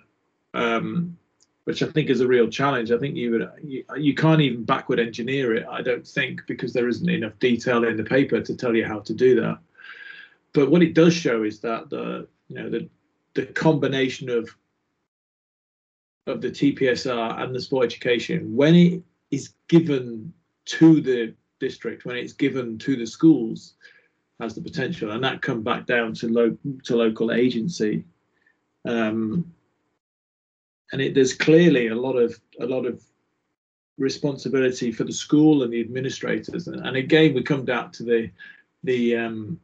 Um, 0.53 1.17
which 1.65 1.81
I 1.81 1.87
think 1.87 2.09
is 2.09 2.21
a 2.21 2.27
real 2.27 2.49
challenge. 2.49 2.91
I 2.91 2.97
think 2.97 3.15
you 3.15 3.31
would 3.31 3.49
you, 3.63 3.83
you, 3.95 4.13
can't 4.13 4.41
even 4.41 4.63
backward 4.63 4.99
engineer 4.99 5.55
it. 5.55 5.65
I 5.69 5.81
don't 5.81 6.05
think 6.05 6.41
because 6.47 6.73
there 6.73 6.89
isn't 6.89 7.09
enough 7.09 7.37
detail 7.39 7.83
in 7.85 7.97
the 7.97 8.03
paper 8.03 8.41
to 8.41 8.55
tell 8.55 8.75
you 8.75 8.85
how 8.85 8.99
to 8.99 9.13
do 9.13 9.39
that. 9.41 9.59
But 10.53 10.69
what 10.69 10.83
it 10.83 10.93
does 10.93 11.13
show 11.13 11.43
is 11.43 11.59
that 11.61 11.89
the 11.89 12.27
you 12.49 12.55
know 12.55 12.69
the 12.69 12.89
the 13.33 13.45
combination 13.45 14.29
of 14.29 14.49
of 16.27 16.41
the 16.41 16.51
TPSR 16.51 17.41
and 17.41 17.53
the 17.53 17.61
sport 17.61 17.85
education 17.85 18.55
when 18.55 18.75
it 18.75 19.01
is 19.31 19.53
given 19.67 20.33
to 20.65 21.01
the 21.01 21.33
district, 21.59 22.05
when 22.05 22.15
it's 22.15 22.33
given 22.33 22.77
to 22.77 22.95
the 22.95 23.05
schools, 23.05 23.73
has 24.39 24.53
the 24.53 24.61
potential, 24.61 25.11
and 25.11 25.23
that 25.23 25.41
come 25.41 25.63
back 25.63 25.85
down 25.85 26.13
to 26.13 26.27
local 26.27 26.73
to 26.83 26.95
local 26.95 27.31
agency. 27.31 28.03
Um, 28.85 29.53
and 30.93 31.01
it, 31.01 31.15
there's 31.15 31.33
clearly 31.33 31.87
a 31.87 31.95
lot 31.95 32.13
of 32.13 32.39
a 32.61 32.65
lot 32.65 32.85
of 32.85 33.03
responsibility 33.97 34.91
for 34.91 35.03
the 35.03 35.11
school 35.11 35.63
and 35.63 35.73
the 35.73 35.81
administrators. 35.81 36.67
And, 36.67 36.85
and 36.85 36.95
again, 36.95 37.33
we 37.33 37.41
come 37.41 37.65
down 37.65 37.91
to 37.93 38.03
the 38.03 38.29
the 38.83 39.17
um, 39.17 39.59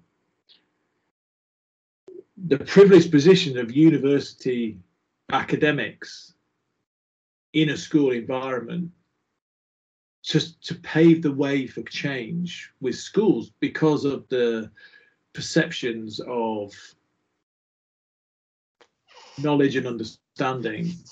the 2.48 2.58
privileged 2.58 3.12
position 3.12 3.58
of 3.60 3.72
university 3.72 4.80
academics 5.32 6.34
in 7.54 7.70
a 7.70 7.78
school 7.78 8.12
environment 8.12 8.92
to 10.24 10.62
to 10.62 10.76
pave 10.76 11.22
the 11.22 11.32
way 11.32 11.68
for 11.68 11.84
change 11.84 12.74
with 12.82 12.96
schools 12.96 13.52
because 13.60 14.04
of 14.04 14.28
the 14.30 14.72
perceptions 15.34 16.20
of 16.22 16.74
knowledge 19.38 19.76
and 19.76 19.86
understanding 19.86 20.29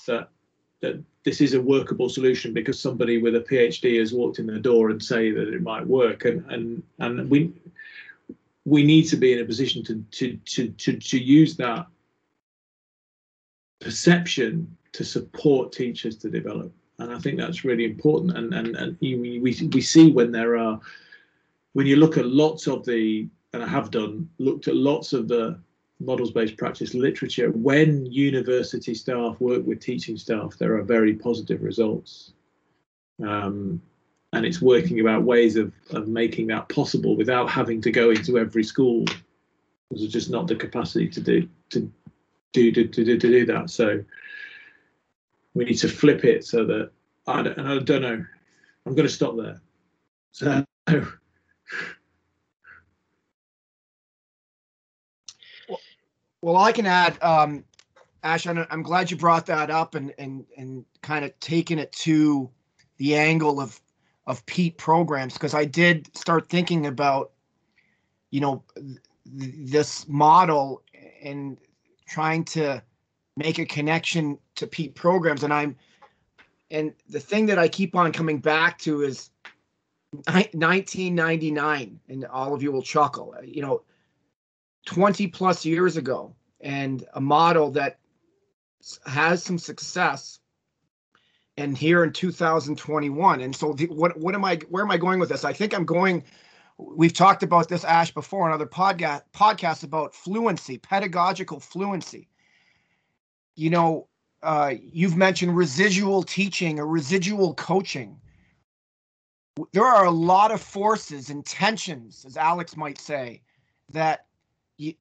that 0.06 0.28
that 0.80 1.02
this 1.24 1.40
is 1.40 1.54
a 1.54 1.60
workable 1.60 2.08
solution 2.08 2.54
because 2.54 2.80
somebody 2.80 3.20
with 3.20 3.34
a 3.34 3.40
PhD 3.40 3.98
has 3.98 4.12
walked 4.12 4.38
in 4.38 4.46
the 4.46 4.58
door 4.58 4.90
and 4.90 5.02
say 5.02 5.30
that 5.30 5.48
it 5.48 5.62
might 5.62 5.86
work. 5.86 6.24
And 6.24 6.44
and 6.50 6.82
and 6.98 7.28
we 7.28 7.52
we 8.64 8.82
need 8.82 9.04
to 9.08 9.16
be 9.16 9.32
in 9.32 9.40
a 9.40 9.44
position 9.44 9.82
to 9.84 10.04
to 10.12 10.36
to 10.36 10.68
to, 10.68 10.96
to 10.98 11.18
use 11.18 11.56
that 11.56 11.86
perception 13.80 14.76
to 14.92 15.04
support 15.04 15.72
teachers 15.72 16.16
to 16.16 16.30
develop. 16.30 16.72
And 16.98 17.12
I 17.12 17.18
think 17.18 17.38
that's 17.38 17.64
really 17.64 17.84
important. 17.84 18.36
And 18.36 18.54
and, 18.54 18.76
and 18.76 18.96
we, 19.00 19.38
we 19.40 19.68
we 19.72 19.80
see 19.80 20.10
when 20.10 20.32
there 20.32 20.56
are 20.56 20.80
when 21.74 21.86
you 21.86 21.96
look 21.96 22.16
at 22.16 22.26
lots 22.26 22.66
of 22.66 22.84
the 22.84 23.28
and 23.52 23.62
I 23.62 23.68
have 23.68 23.90
done 23.90 24.28
looked 24.38 24.68
at 24.68 24.76
lots 24.76 25.12
of 25.12 25.28
the 25.28 25.58
models 26.00 26.30
based 26.30 26.56
practice 26.56 26.94
literature, 26.94 27.50
when 27.50 28.06
university 28.06 28.94
staff 28.94 29.40
work 29.40 29.66
with 29.66 29.80
teaching 29.80 30.16
staff, 30.16 30.56
there 30.58 30.76
are 30.76 30.82
very 30.82 31.14
positive 31.14 31.62
results. 31.62 32.32
Um, 33.24 33.82
and 34.32 34.44
it's 34.44 34.60
working 34.60 35.00
about 35.00 35.22
ways 35.22 35.56
of, 35.56 35.72
of 35.90 36.06
making 36.06 36.48
that 36.48 36.68
possible 36.68 37.16
without 37.16 37.48
having 37.48 37.80
to 37.82 37.90
go 37.90 38.10
into 38.10 38.38
every 38.38 38.62
school. 38.62 39.04
There's 39.90 40.12
just 40.12 40.30
not 40.30 40.46
the 40.46 40.54
capacity 40.54 41.08
to 41.08 41.20
do 41.20 41.48
to 41.70 41.90
do 42.52 42.72
to, 42.72 42.86
to, 42.86 43.04
to, 43.04 43.18
to 43.18 43.28
do 43.28 43.46
that. 43.46 43.70
So 43.70 44.04
we 45.54 45.64
need 45.64 45.78
to 45.78 45.88
flip 45.88 46.24
it 46.24 46.44
so 46.44 46.64
that 46.66 46.90
I 47.26 47.42
don't, 47.42 47.58
I 47.58 47.78
don't 47.78 48.02
know. 48.02 48.24
I'm 48.86 48.94
going 48.94 49.08
to 49.08 49.12
stop 49.12 49.36
there. 49.36 49.60
So 50.32 50.64
Well, 56.40 56.56
I 56.56 56.72
can 56.72 56.86
add, 56.86 57.20
um, 57.22 57.64
Ash, 58.22 58.46
I'm, 58.46 58.82
glad 58.82 59.10
you 59.10 59.16
brought 59.16 59.46
that 59.46 59.70
up 59.70 59.94
and, 59.94 60.14
and, 60.18 60.46
and 60.56 60.84
kind 61.02 61.24
of 61.24 61.38
taken 61.40 61.78
it 61.78 61.90
to 61.92 62.48
the 62.98 63.16
angle 63.16 63.60
of, 63.60 63.80
of 64.26 64.44
PETE 64.46 64.76
programs, 64.78 65.34
because 65.34 65.54
I 65.54 65.64
did 65.64 66.14
start 66.16 66.48
thinking 66.48 66.86
about, 66.86 67.32
you 68.30 68.40
know, 68.40 68.62
th- 68.76 69.54
this 69.56 70.06
model 70.08 70.82
and 71.22 71.58
trying 72.06 72.44
to 72.44 72.82
make 73.36 73.58
a 73.58 73.66
connection 73.66 74.38
to 74.56 74.66
PETE 74.66 74.94
programs. 74.94 75.42
And 75.42 75.52
I'm, 75.52 75.76
and 76.70 76.92
the 77.08 77.20
thing 77.20 77.46
that 77.46 77.58
I 77.58 77.68
keep 77.68 77.96
on 77.96 78.12
coming 78.12 78.38
back 78.38 78.78
to 78.80 79.02
is 79.02 79.30
1999, 80.12 82.00
and 82.08 82.24
all 82.26 82.54
of 82.54 82.62
you 82.62 82.70
will 82.70 82.82
chuckle. 82.82 83.34
You 83.42 83.62
know, 83.62 83.82
20 84.86 85.26
plus 85.28 85.64
years 85.64 85.96
ago 85.96 86.34
and 86.60 87.04
a 87.14 87.20
model 87.20 87.70
that 87.72 87.98
has 89.06 89.42
some 89.42 89.58
success 89.58 90.38
and 91.56 91.76
here 91.76 92.04
in 92.04 92.12
2021 92.12 93.40
and 93.40 93.54
so 93.54 93.72
the, 93.72 93.86
what 93.86 94.16
what 94.18 94.34
am 94.34 94.44
i 94.44 94.56
where 94.70 94.84
am 94.84 94.90
i 94.90 94.96
going 94.96 95.18
with 95.18 95.28
this? 95.28 95.44
I 95.44 95.52
think 95.52 95.74
i'm 95.74 95.84
going 95.84 96.24
we've 96.78 97.12
talked 97.12 97.42
about 97.42 97.68
this 97.68 97.84
ash 97.84 98.12
before 98.12 98.48
on 98.48 98.52
other 98.52 98.66
podcast 98.66 99.22
podcasts 99.34 99.82
about 99.82 100.14
fluency 100.14 100.78
pedagogical 100.78 101.60
fluency. 101.60 102.28
You 103.56 103.70
know 103.70 104.08
uh, 104.40 104.74
you've 104.80 105.16
mentioned 105.16 105.56
residual 105.56 106.22
teaching 106.22 106.78
or 106.78 106.86
residual 106.86 107.54
coaching. 107.54 108.20
There 109.72 109.84
are 109.84 110.04
a 110.04 110.12
lot 110.12 110.52
of 110.52 110.62
forces 110.62 111.28
and 111.28 111.44
tensions 111.44 112.24
as 112.24 112.36
alex 112.36 112.76
might 112.76 112.98
say 112.98 113.42
that 113.90 114.27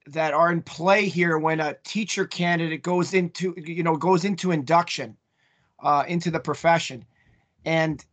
that 0.08 0.34
are 0.34 0.52
in 0.52 0.62
play 0.62 1.08
here 1.08 1.38
when 1.38 1.60
a 1.60 1.76
teacher 1.84 2.26
candidate 2.26 2.82
goes 2.82 3.14
into 3.14 3.54
you 3.58 3.84
know 3.84 3.96
goes 3.96 4.26
into 4.26 4.52
induction 4.52 5.16
uh, 5.82 6.04
into 6.08 6.32
the 6.32 6.40
profession. 6.40 7.06
And 7.66 8.04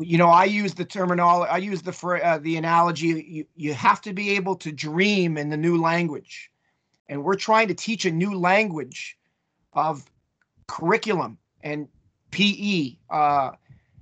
you 0.00 0.16
know 0.16 0.28
i 0.28 0.44
use 0.44 0.72
the 0.72 0.86
terminology 0.86 1.50
i 1.50 1.58
use 1.58 1.82
the 1.82 2.20
uh, 2.24 2.38
the 2.38 2.56
analogy 2.56 3.08
you, 3.28 3.44
you 3.56 3.74
have 3.74 4.00
to 4.00 4.14
be 4.14 4.30
able 4.30 4.56
to 4.56 4.72
dream 4.72 5.36
in 5.36 5.50
the 5.50 5.56
new 5.56 5.80
language. 5.80 6.50
And 7.08 7.24
we're 7.24 7.36
trying 7.36 7.68
to 7.68 7.74
teach 7.74 8.06
a 8.06 8.10
new 8.10 8.34
language 8.38 9.18
of 9.74 10.04
curriculum 10.66 11.38
and 11.62 11.88
pe 12.30 12.96
uh, 13.10 13.52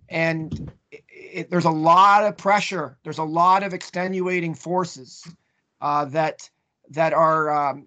and 0.09 0.73
it, 0.91 1.05
it, 1.09 1.51
there's 1.51 1.65
a 1.65 1.71
lot 1.71 2.25
of 2.25 2.37
pressure. 2.37 2.97
There's 3.03 3.19
a 3.19 3.25
lot 3.25 3.63
of 3.63 3.75
extenuating 3.75 4.55
forces 4.55 5.27
uh, 5.81 6.05
that 6.07 6.49
that 6.91 7.13
are 7.13 7.51
um, 7.51 7.87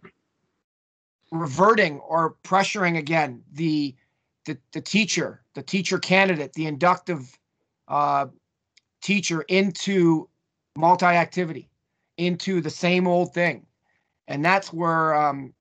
reverting 1.32 2.00
or 2.00 2.36
pressuring 2.44 2.98
again 2.98 3.44
the, 3.52 3.96
the 4.46 4.58
the 4.72 4.82
teacher, 4.82 5.42
the 5.56 5.62
teacher 5.62 5.98
candidate, 5.98 6.54
the 6.54 6.66
inductive 6.66 7.38
uh, 7.88 8.28
teacher 9.02 9.42
into 9.44 10.30
multi-activity, 10.76 11.70
into 12.18 12.62
the 12.62 12.70
same 12.70 13.08
old 13.08 13.34
thing, 13.34 13.66
and 14.28 14.44
that's 14.44 14.72
where 14.72 15.16
um, 15.16 15.54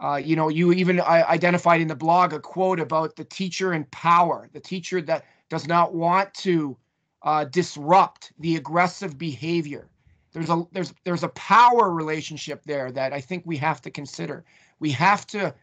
uh, 0.00 0.16
you 0.16 0.36
know 0.36 0.48
you 0.48 0.72
even 0.72 1.00
uh, 1.00 1.24
identified 1.28 1.80
in 1.80 1.88
the 1.88 1.94
blog 1.94 2.32
a 2.32 2.40
quote 2.40 2.80
about 2.80 3.16
the 3.16 3.24
teacher 3.24 3.74
in 3.74 3.84
power, 3.86 4.48
the 4.52 4.60
teacher 4.60 5.00
that 5.02 5.24
does 5.50 5.66
not 5.66 5.94
want 5.94 6.32
to 6.34 6.76
uh, 7.22 7.44
disrupt 7.44 8.32
the 8.38 8.56
aggressive 8.56 9.18
behavior 9.18 9.88
there's 10.34 10.50
a 10.50 10.66
there's 10.72 10.92
there's 11.04 11.22
a 11.22 11.28
power 11.28 11.90
relationship 11.90 12.64
there 12.64 12.90
that 12.90 13.12
I 13.12 13.20
think 13.20 13.44
we 13.46 13.56
have 13.58 13.80
to 13.82 13.90
consider. 13.90 14.44
We 14.80 14.90
have 14.90 15.26
to 15.28 15.54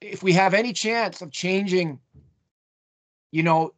if 0.00 0.22
we 0.22 0.32
have 0.32 0.54
any 0.54 0.72
chance 0.72 1.22
of 1.22 1.30
changing 1.30 2.00
you 3.30 3.44
know 3.44 3.72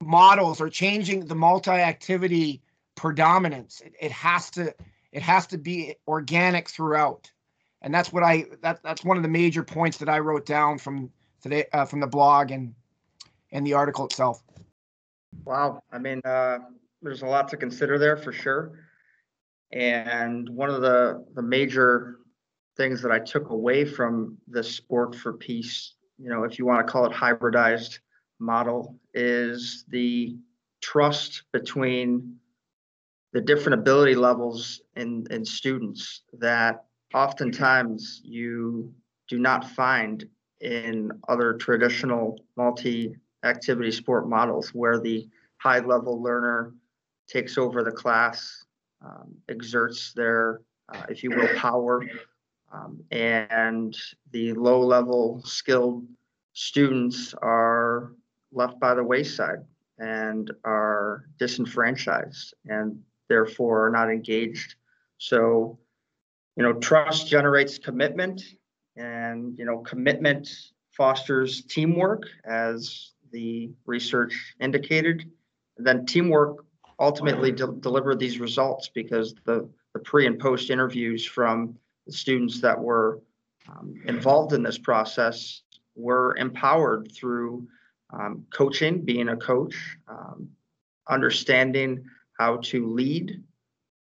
models 0.00 0.60
or 0.60 0.70
changing 0.70 1.26
the 1.26 1.34
multi-activity 1.34 2.62
predominance 2.94 3.80
it, 3.80 3.94
it 4.00 4.12
has 4.12 4.50
to 4.50 4.74
it 5.12 5.22
has 5.22 5.46
to 5.46 5.58
be 5.58 5.94
organic 6.08 6.68
throughout. 6.68 7.30
And 7.82 7.94
that's 7.94 8.12
what 8.12 8.22
i 8.22 8.46
that 8.62 8.82
that's 8.82 9.04
one 9.04 9.18
of 9.18 9.22
the 9.22 9.28
major 9.28 9.62
points 9.62 9.98
that 9.98 10.08
i 10.08 10.18
wrote 10.20 10.46
down 10.46 10.78
from 10.78 11.10
today 11.42 11.66
uh, 11.74 11.84
from 11.84 12.00
the 12.00 12.06
blog 12.06 12.50
and 12.50 12.74
and 13.52 13.66
the 13.66 13.74
article 13.74 14.06
itself. 14.06 14.42
Wow. 15.44 15.82
I 15.92 15.98
mean 15.98 16.22
uh 16.24 16.60
there's 17.02 17.20
a 17.20 17.26
lot 17.26 17.50
to 17.50 17.58
consider 17.58 17.98
there 17.98 18.16
for 18.16 18.32
sure 18.32 18.85
and 19.72 20.48
one 20.48 20.70
of 20.70 20.80
the, 20.80 21.24
the 21.34 21.42
major 21.42 22.18
things 22.76 23.02
that 23.02 23.10
I 23.10 23.18
took 23.18 23.50
away 23.50 23.84
from 23.84 24.36
the 24.48 24.62
sport 24.62 25.14
for 25.14 25.32
peace, 25.32 25.94
you 26.18 26.28
know, 26.28 26.44
if 26.44 26.58
you 26.58 26.66
want 26.66 26.86
to 26.86 26.90
call 26.90 27.06
it 27.06 27.12
hybridized 27.12 27.98
model, 28.38 28.98
is 29.14 29.84
the 29.88 30.36
trust 30.82 31.42
between 31.52 32.36
the 33.32 33.40
different 33.40 33.80
ability 33.80 34.14
levels 34.14 34.80
in, 34.94 35.26
in 35.30 35.44
students 35.44 36.22
that 36.38 36.84
oftentimes 37.14 38.20
you 38.24 38.92
do 39.28 39.38
not 39.38 39.68
find 39.70 40.26
in 40.60 41.10
other 41.28 41.54
traditional 41.54 42.38
multi 42.56 43.14
activity 43.44 43.90
sport 43.90 44.28
models 44.28 44.70
where 44.70 44.98
the 44.98 45.28
high 45.58 45.80
level 45.80 46.22
learner 46.22 46.74
takes 47.28 47.58
over 47.58 47.82
the 47.82 47.90
class 47.90 48.65
um, 49.04 49.34
exerts 49.48 50.12
their, 50.12 50.60
uh, 50.92 51.02
if 51.08 51.22
you 51.22 51.30
will, 51.30 51.48
power. 51.56 52.04
Um, 52.72 53.02
and 53.10 53.96
the 54.32 54.52
low 54.54 54.80
level 54.80 55.42
skilled 55.44 56.04
students 56.52 57.34
are 57.42 58.12
left 58.52 58.80
by 58.80 58.94
the 58.94 59.04
wayside 59.04 59.60
and 59.98 60.50
are 60.64 61.24
disenfranchised 61.38 62.54
and 62.66 63.00
therefore 63.28 63.86
are 63.86 63.90
not 63.90 64.10
engaged. 64.10 64.74
So, 65.18 65.78
you 66.56 66.62
know, 66.62 66.74
trust 66.74 67.28
generates 67.28 67.78
commitment 67.78 68.42
and, 68.96 69.58
you 69.58 69.64
know, 69.64 69.78
commitment 69.78 70.48
fosters 70.92 71.62
teamwork 71.64 72.24
as 72.44 73.12
the 73.32 73.70
research 73.84 74.54
indicated. 74.60 75.30
And 75.76 75.86
then 75.86 76.06
teamwork 76.06 76.65
ultimately 76.98 77.52
de- 77.52 77.72
deliver 77.80 78.14
these 78.14 78.40
results 78.40 78.90
because 78.94 79.34
the, 79.44 79.68
the 79.92 80.00
pre 80.00 80.26
and 80.26 80.38
post 80.38 80.70
interviews 80.70 81.24
from 81.24 81.76
the 82.06 82.12
students 82.12 82.60
that 82.60 82.78
were 82.78 83.20
um, 83.68 83.94
involved 84.06 84.52
in 84.52 84.62
this 84.62 84.78
process 84.78 85.62
were 85.94 86.36
empowered 86.36 87.10
through 87.12 87.66
um, 88.12 88.44
coaching, 88.52 89.00
being 89.00 89.28
a 89.30 89.36
coach, 89.36 89.74
um, 90.08 90.48
understanding 91.08 92.04
how 92.38 92.58
to 92.58 92.92
lead, 92.92 93.42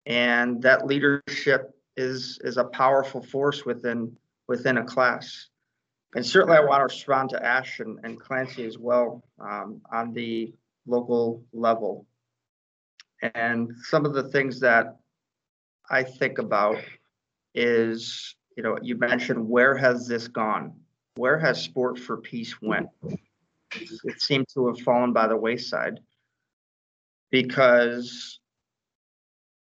and 0.06 0.62
that 0.62 0.86
leadership 0.86 1.74
is 1.96 2.40
is 2.42 2.56
a 2.56 2.64
powerful 2.64 3.22
force 3.22 3.64
within 3.64 4.16
within 4.48 4.78
a 4.78 4.84
class. 4.84 5.48
And 6.14 6.26
certainly, 6.26 6.56
I 6.56 6.64
want 6.64 6.80
to 6.80 6.94
respond 6.94 7.30
to 7.30 7.44
Ash 7.44 7.80
and, 7.80 7.98
and 8.02 8.20
Clancy 8.20 8.66
as 8.66 8.78
well 8.78 9.22
um, 9.40 9.80
on 9.90 10.12
the 10.12 10.52
local 10.86 11.44
level. 11.52 12.06
And 13.22 13.70
some 13.84 14.04
of 14.04 14.14
the 14.14 14.24
things 14.24 14.58
that 14.60 14.96
I 15.88 16.02
think 16.02 16.38
about 16.38 16.78
is, 17.54 18.34
you 18.56 18.62
know, 18.62 18.78
you 18.82 18.96
mentioned 18.96 19.48
where 19.48 19.76
has 19.76 20.06
this 20.06 20.26
gone? 20.26 20.74
Where 21.16 21.38
has 21.38 21.62
Sport 21.62 21.98
for 21.98 22.16
Peace 22.16 22.60
went? 22.60 22.88
It 23.74 24.20
seemed 24.20 24.48
to 24.54 24.66
have 24.66 24.80
fallen 24.80 25.12
by 25.12 25.28
the 25.28 25.36
wayside 25.36 26.00
because 27.30 28.40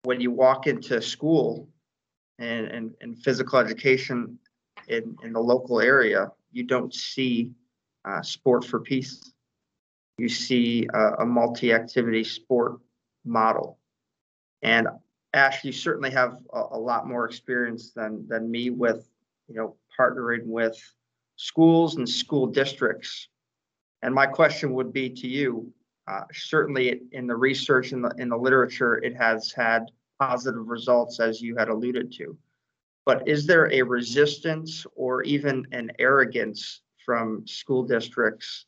when 0.04 0.20
you 0.20 0.30
walk 0.30 0.66
into 0.66 1.00
school 1.00 1.68
and, 2.38 2.66
and, 2.66 2.94
and 3.00 3.18
physical 3.18 3.58
education 3.58 4.38
in, 4.88 5.16
in 5.24 5.32
the 5.32 5.40
local 5.40 5.80
area, 5.80 6.30
you 6.52 6.62
don't 6.62 6.94
see 6.94 7.52
uh, 8.04 8.22
sport 8.22 8.64
for 8.64 8.80
peace. 8.80 9.32
You 10.18 10.28
see 10.28 10.86
a, 10.92 11.22
a 11.22 11.26
multi-activity 11.26 12.24
sport 12.24 12.78
model. 13.26 13.78
And 14.62 14.88
Ash, 15.34 15.64
you 15.64 15.72
certainly 15.72 16.10
have 16.10 16.38
a, 16.52 16.62
a 16.72 16.78
lot 16.78 17.06
more 17.06 17.26
experience 17.26 17.92
than, 17.92 18.26
than 18.28 18.50
me 18.50 18.70
with, 18.70 19.08
you 19.48 19.54
know, 19.54 19.76
partnering 19.98 20.46
with 20.46 20.76
schools 21.36 21.96
and 21.96 22.08
school 22.08 22.46
districts. 22.46 23.28
And 24.02 24.14
my 24.14 24.26
question 24.26 24.72
would 24.74 24.92
be 24.92 25.10
to 25.10 25.28
you, 25.28 25.72
uh, 26.08 26.22
certainly 26.32 27.00
in 27.12 27.26
the 27.26 27.36
research 27.36 27.92
in 27.92 28.02
the, 28.02 28.14
in 28.18 28.28
the 28.28 28.36
literature, 28.36 28.98
it 28.98 29.16
has 29.16 29.52
had 29.52 29.90
positive 30.18 30.66
results 30.66 31.20
as 31.20 31.42
you 31.42 31.56
had 31.56 31.68
alluded 31.68 32.12
to. 32.12 32.36
But 33.04 33.28
is 33.28 33.46
there 33.46 33.72
a 33.72 33.82
resistance 33.82 34.86
or 34.94 35.22
even 35.22 35.66
an 35.72 35.90
arrogance 35.98 36.80
from 37.04 37.46
school 37.46 37.82
districts 37.84 38.66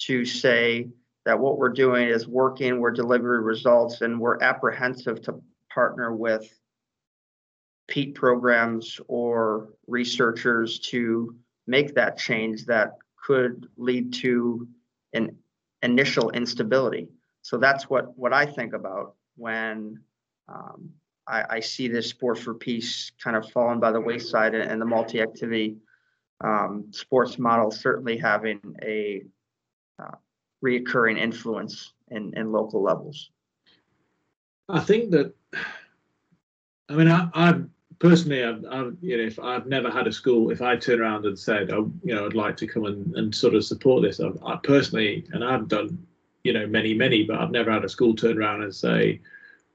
to 0.00 0.24
say 0.24 0.88
that 1.28 1.38
what 1.38 1.58
we're 1.58 1.68
doing 1.68 2.08
is 2.08 2.26
working, 2.26 2.80
we're 2.80 2.90
delivering 2.90 3.44
results, 3.44 4.00
and 4.00 4.18
we're 4.18 4.42
apprehensive 4.42 5.20
to 5.20 5.42
partner 5.70 6.16
with 6.16 6.50
PETE 7.86 8.14
programs 8.14 8.98
or 9.08 9.68
researchers 9.86 10.78
to 10.78 11.36
make 11.66 11.94
that 11.94 12.16
change 12.16 12.64
that 12.64 12.92
could 13.22 13.68
lead 13.76 14.14
to 14.14 14.66
an 15.12 15.36
initial 15.82 16.30
instability. 16.30 17.08
So 17.42 17.58
that's 17.58 17.90
what 17.90 18.16
what 18.16 18.32
I 18.32 18.46
think 18.46 18.72
about 18.72 19.14
when 19.36 20.00
um, 20.48 20.88
I, 21.26 21.44
I, 21.56 21.60
see 21.60 21.88
this 21.88 22.08
sport 22.08 22.38
for 22.38 22.54
peace 22.54 23.12
kind 23.22 23.36
of 23.36 23.50
falling 23.50 23.80
by 23.80 23.92
the 23.92 24.00
wayside 24.00 24.54
and, 24.54 24.70
and 24.70 24.80
the 24.80 24.86
multi-activity 24.86 25.76
um, 26.42 26.86
sports 26.90 27.38
model 27.38 27.70
certainly 27.70 28.16
having 28.16 28.60
a 28.82 29.24
uh, 30.02 30.16
reoccurring 30.64 31.18
influence 31.18 31.92
in, 32.10 32.32
in 32.36 32.52
local 32.52 32.82
levels. 32.82 33.30
I 34.68 34.80
think 34.80 35.10
that, 35.12 35.34
I 36.88 36.94
mean, 36.94 37.08
I, 37.08 37.28
I 37.34 37.60
personally, 37.98 38.44
I've, 38.44 38.64
I've, 38.70 38.96
you 39.00 39.16
know, 39.16 39.24
if 39.24 39.38
I've 39.38 39.66
never 39.66 39.90
had 39.90 40.06
a 40.06 40.12
school, 40.12 40.50
if 40.50 40.60
I 40.60 40.76
turn 40.76 41.00
around 41.00 41.24
and 41.26 41.38
said, 41.38 41.70
oh, 41.70 41.90
you 42.02 42.14
know, 42.14 42.26
I'd 42.26 42.34
like 42.34 42.56
to 42.58 42.66
come 42.66 42.84
and, 42.84 43.14
and 43.16 43.34
sort 43.34 43.54
of 43.54 43.64
support 43.64 44.02
this, 44.02 44.20
I've, 44.20 44.38
I 44.44 44.56
personally, 44.56 45.24
and 45.32 45.44
I've 45.44 45.68
done, 45.68 46.06
you 46.44 46.52
know, 46.52 46.66
many, 46.66 46.94
many, 46.94 47.24
but 47.24 47.38
I've 47.38 47.50
never 47.50 47.70
had 47.70 47.84
a 47.84 47.88
school 47.88 48.14
turn 48.14 48.38
around 48.38 48.62
and 48.62 48.74
say, 48.74 49.20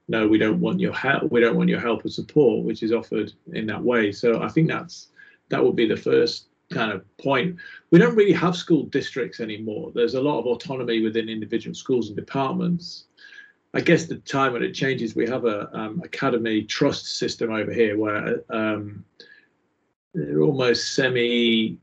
no, 0.08 0.28
we 0.28 0.38
don't 0.38 0.60
want 0.60 0.80
your 0.80 0.92
help. 0.92 1.30
We 1.32 1.40
don't 1.40 1.56
want 1.56 1.70
your 1.70 1.80
help 1.80 2.04
or 2.04 2.08
support, 2.08 2.64
which 2.64 2.82
is 2.82 2.92
offered 2.92 3.32
in 3.52 3.66
that 3.66 3.82
way. 3.82 4.12
So 4.12 4.42
I 4.42 4.48
think 4.48 4.68
that's 4.68 5.08
that 5.48 5.64
would 5.64 5.76
be 5.76 5.86
the 5.86 5.96
first 5.96 6.48
kind 6.72 6.92
of 6.92 7.04
point. 7.18 7.56
We 7.90 7.98
don't 7.98 8.16
really 8.16 8.32
have 8.32 8.56
school 8.56 8.84
districts 8.84 9.40
anymore. 9.40 9.92
There's 9.94 10.14
a 10.14 10.20
lot 10.20 10.38
of 10.38 10.46
autonomy 10.46 11.02
within 11.02 11.28
individual 11.28 11.74
schools 11.74 12.08
and 12.08 12.16
departments. 12.16 13.04
I 13.74 13.80
guess 13.80 14.06
the 14.06 14.16
time 14.18 14.52
when 14.52 14.62
it 14.62 14.72
changes, 14.72 15.16
we 15.16 15.26
have 15.26 15.44
a 15.44 15.68
um, 15.76 16.00
academy 16.04 16.62
trust 16.62 17.18
system 17.18 17.52
over 17.52 17.72
here 17.72 17.98
where 17.98 18.44
um, 18.50 19.04
they're 20.14 20.42
almost 20.42 20.94
semi 20.94 21.78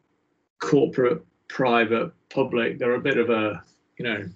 corporate, 0.59 1.23
private, 1.49 2.11
public. 2.29 2.79
They're 2.79 2.95
a 2.95 3.01
bit 3.01 3.17
of 3.17 3.29
a, 3.29 3.61
you 3.97 4.05
know, 4.05 4.29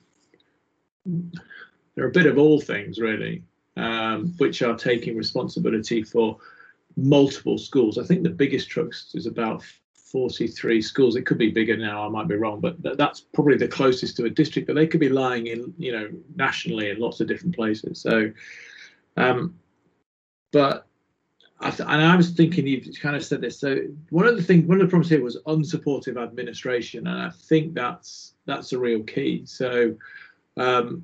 they're 1.95 2.07
a 2.07 2.11
bit 2.11 2.25
of 2.25 2.37
all 2.37 2.59
things 2.59 2.99
really, 2.99 3.43
um, 3.77 4.33
which 4.37 4.61
are 4.61 4.75
taking 4.75 5.15
responsibility 5.15 6.03
for 6.03 6.37
multiple 6.97 7.57
schools. 7.57 7.97
I 7.97 8.03
think 8.03 8.23
the 8.23 8.29
biggest 8.29 8.69
trust 8.69 9.15
is 9.15 9.27
about 9.27 9.63
43 10.05 10.81
schools. 10.81 11.15
It 11.15 11.25
could 11.25 11.37
be 11.37 11.49
bigger 11.49 11.75
now. 11.75 12.05
I 12.05 12.09
might 12.09 12.27
be 12.27 12.35
wrong, 12.35 12.59
but 12.59 12.81
th- 12.83 12.97
that's 12.97 13.21
probably 13.21 13.57
the 13.57 13.67
closest 13.67 14.17
to 14.17 14.25
a 14.25 14.29
district. 14.29 14.67
But 14.67 14.75
they 14.75 14.87
could 14.87 14.99
be 14.99 15.09
lying 15.09 15.47
in, 15.47 15.73
you 15.77 15.91
know, 15.91 16.09
nationally 16.35 16.91
in 16.91 16.99
lots 16.99 17.21
of 17.21 17.27
different 17.27 17.55
places. 17.55 17.99
So, 17.99 18.31
um, 19.17 19.55
but 20.51 20.87
I 21.59 21.71
th- 21.71 21.89
and 21.89 22.01
I 22.01 22.15
was 22.15 22.29
thinking 22.31 22.67
you've 22.67 22.87
kind 23.01 23.15
of 23.15 23.25
said 23.25 23.41
this. 23.41 23.59
So 23.59 23.79
one 24.11 24.27
of 24.27 24.37
the 24.37 24.43
things, 24.43 24.65
one 24.67 24.79
of 24.79 24.87
the 24.87 24.89
problems 24.89 25.09
here 25.09 25.23
was 25.23 25.41
unsupportive 25.47 26.21
administration, 26.21 27.07
and 27.07 27.19
I 27.19 27.31
think 27.31 27.73
that's 27.73 28.35
that's 28.45 28.73
a 28.73 28.79
real 28.79 29.01
key. 29.03 29.43
So 29.45 29.95
um, 30.57 31.03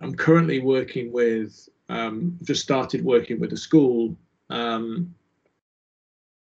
I'm 0.00 0.14
currently 0.14 0.60
working 0.60 1.10
with, 1.10 1.68
um, 1.88 2.38
just 2.44 2.62
started 2.62 3.04
working 3.04 3.40
with 3.40 3.52
a 3.52 3.56
school 3.56 4.16
um, 4.48 5.12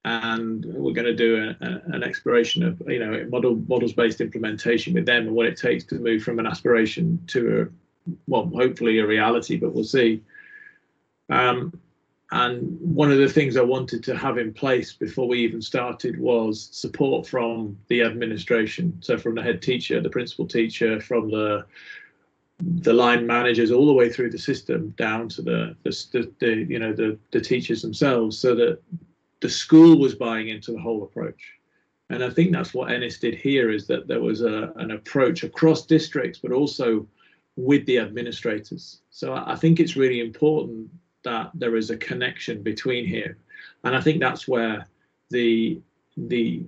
and 0.05 0.67
we're 0.67 0.93
going 0.93 1.07
to 1.07 1.14
do 1.14 1.37
a, 1.37 1.64
a, 1.64 1.83
an 1.95 2.03
exploration 2.03 2.62
of 2.62 2.81
you 2.87 2.99
know 2.99 3.27
model 3.31 3.57
models 3.69 3.93
based 3.93 4.21
implementation 4.21 4.93
with 4.93 5.07
them 5.07 5.27
and 5.27 5.35
what 5.35 5.47
it 5.47 5.57
takes 5.57 5.85
to 5.85 5.97
move 5.97 6.23
from 6.23 6.38
an 6.38 6.47
aspiration 6.47 7.23
to 7.27 7.62
a 7.62 8.11
well 8.27 8.51
hopefully 8.55 8.99
a 8.99 9.07
reality 9.07 9.57
but 9.57 9.73
we'll 9.73 9.85
see. 9.85 10.23
Um, 11.31 11.73
and 12.31 12.79
one 12.81 13.12
of 13.12 13.19
the 13.19 13.29
things 13.29 13.57
i 13.57 13.62
wanted 13.62 14.03
to 14.05 14.17
have 14.17 14.38
in 14.38 14.53
place 14.53 14.93
before 14.93 15.29
we 15.29 15.38
even 15.40 15.62
started 15.62 16.19
was 16.19 16.69
support 16.73 17.27
from 17.27 17.79
the 17.88 18.03
administration. 18.03 18.97
So 19.01 19.17
from 19.17 19.35
the 19.37 19.43
head 19.43 19.62
teacher 19.62 20.01
the 20.01 20.11
principal 20.11 20.47
teacher 20.47 21.01
from 21.01 21.31
the 21.31 21.64
the 22.61 22.93
line 22.93 23.27
managers 23.27 23.73
all 23.73 23.87
the 23.87 23.93
way 23.93 24.09
through 24.09 24.31
the 24.31 24.38
system 24.38 24.90
down 24.99 25.29
to 25.31 25.43
the 25.43 25.77
the, 25.83 25.90
the, 26.12 26.33
the 26.40 26.67
you 26.69 26.79
know 26.79 26.93
the 26.93 27.19
the 27.31 27.40
teachers 27.40 27.81
themselves 27.81 28.38
so 28.38 28.55
that 28.55 28.81
the 29.40 29.49
school 29.49 29.99
was 29.99 30.14
buying 30.14 30.49
into 30.49 30.73
the 30.73 30.81
whole 30.81 31.03
approach. 31.03 31.53
And 32.11 32.23
I 32.23 32.31
think 32.31 32.53
that's 32.53 32.75
what 32.75 32.90
Ennis 32.90 33.18
did 33.18 33.35
here 33.35 33.70
is 33.70 33.87
that 33.87 34.07
there 34.07 34.20
was 34.20 34.42
a, 34.42 34.73
an 34.77 34.90
approach 34.90 35.42
across 35.42 35.87
districts, 35.87 36.38
but 36.38 36.53
also 36.53 37.07
with 37.57 37.87
the 37.87 37.99
administrators. 37.99 39.01
So 39.11 39.35
I 39.35 39.57
think 39.57 39.81
it's 39.81 39.97
really 39.97 40.20
important 40.20 40.90
that 41.23 41.51
there 41.55 41.77
is 41.77 41.90
a 41.90 41.97
connection 41.97 42.62
between 42.62 43.07
here. 43.07 43.38
And 43.85 43.97
I 43.97 44.01
think 44.01 44.20
that's 44.20 44.47
where 44.47 44.87
the 45.31 45.81
the 46.16 46.62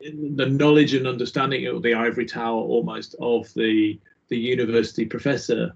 the 0.00 0.46
knowledge 0.46 0.92
and 0.94 1.06
understanding 1.06 1.66
of 1.66 1.82
the 1.82 1.94
ivory 1.94 2.26
tower 2.26 2.60
almost 2.60 3.14
of 3.20 3.52
the 3.54 3.98
the 4.28 4.36
university 4.36 5.06
professor 5.06 5.74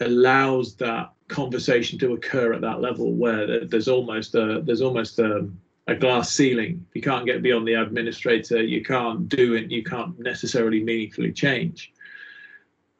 allows 0.00 0.76
that 0.76 1.10
conversation 1.28 1.98
to 1.98 2.14
occur 2.14 2.54
at 2.54 2.62
that 2.62 2.80
level 2.80 3.12
where 3.12 3.64
there's 3.64 3.88
almost 3.88 4.34
a 4.34 4.62
there's 4.64 4.80
almost 4.80 5.18
a, 5.18 5.48
a 5.86 5.94
glass 5.94 6.32
ceiling. 6.32 6.84
You 6.94 7.02
can't 7.02 7.26
get 7.26 7.42
beyond 7.42 7.68
the 7.68 7.74
administrator. 7.74 8.62
You 8.62 8.82
can't 8.82 9.28
do 9.28 9.54
it. 9.54 9.70
You 9.70 9.84
can't 9.84 10.18
necessarily 10.18 10.82
meaningfully 10.82 11.32
change. 11.32 11.92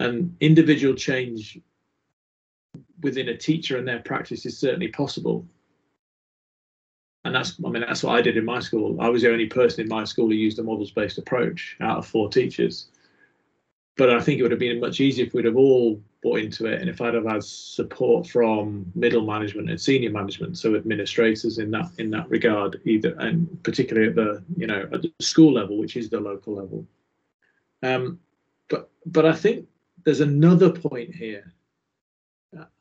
And 0.01 0.37
individual 0.41 0.95
change 0.95 1.59
within 3.01 3.29
a 3.31 3.37
teacher 3.37 3.79
and 3.79 3.89
their 3.89 4.01
practice 4.01 4.47
is 4.47 4.59
certainly 4.59 4.89
possible. 4.89 5.47
And 7.25 7.35
that's 7.35 7.59
i 7.65 7.69
mean 7.69 7.83
that's 7.83 8.03
what 8.03 8.15
i 8.15 8.23
did 8.23 8.37
in 8.37 8.45
my 8.45 8.61
school. 8.61 9.01
I 9.01 9.09
was 9.09 9.23
the 9.23 9.33
only 9.33 9.47
person 9.47 9.83
in 9.83 9.89
my 9.89 10.05
school 10.05 10.29
who 10.29 10.35
used 10.35 10.59
a 10.59 10.63
models 10.63 10.91
based 10.91 11.19
approach 11.19 11.77
out 11.81 11.99
of 11.99 12.07
four 12.07 12.29
teachers. 12.31 12.89
But 13.97 14.11
I 14.11 14.21
think 14.21 14.39
it 14.39 14.43
would 14.43 14.53
have 14.53 14.61
been 14.61 14.81
much 14.81 15.01
easier 15.01 15.27
if 15.27 15.35
we'd 15.35 15.45
have 15.45 15.57
all 15.57 16.01
bought 16.23 16.41
into 16.41 16.67
it 16.67 16.81
and 16.81 16.91
if 16.91 17.01
I'd 17.01 17.15
have 17.15 17.27
had 17.27 17.45
support 17.45 18.27
from 18.27 18.91
middle 18.95 19.25
management 19.25 19.71
and 19.71 19.81
senior 19.81 20.11
management, 20.11 20.59
so 20.59 20.75
administrators 20.75 21.59
in 21.59 21.71
that 21.73 21.91
in 21.99 22.11
that 22.11 22.29
regard, 22.29 22.81
either 22.85 23.15
and 23.19 23.63
particularly 23.63 24.09
at 24.09 24.15
the 24.17 24.43
you 24.57 24.67
know 24.67 24.89
at 24.93 25.03
the 25.03 25.13
school 25.21 25.53
level, 25.53 25.79
which 25.79 25.97
is 25.97 26.11
the 26.11 26.21
local 26.21 26.57
level. 26.57 26.87
Um, 27.83 28.19
but 28.69 28.91
but 29.07 29.27
I 29.27 29.33
think 29.33 29.67
there's 30.05 30.21
another 30.21 30.71
point 30.71 31.15
here, 31.15 31.53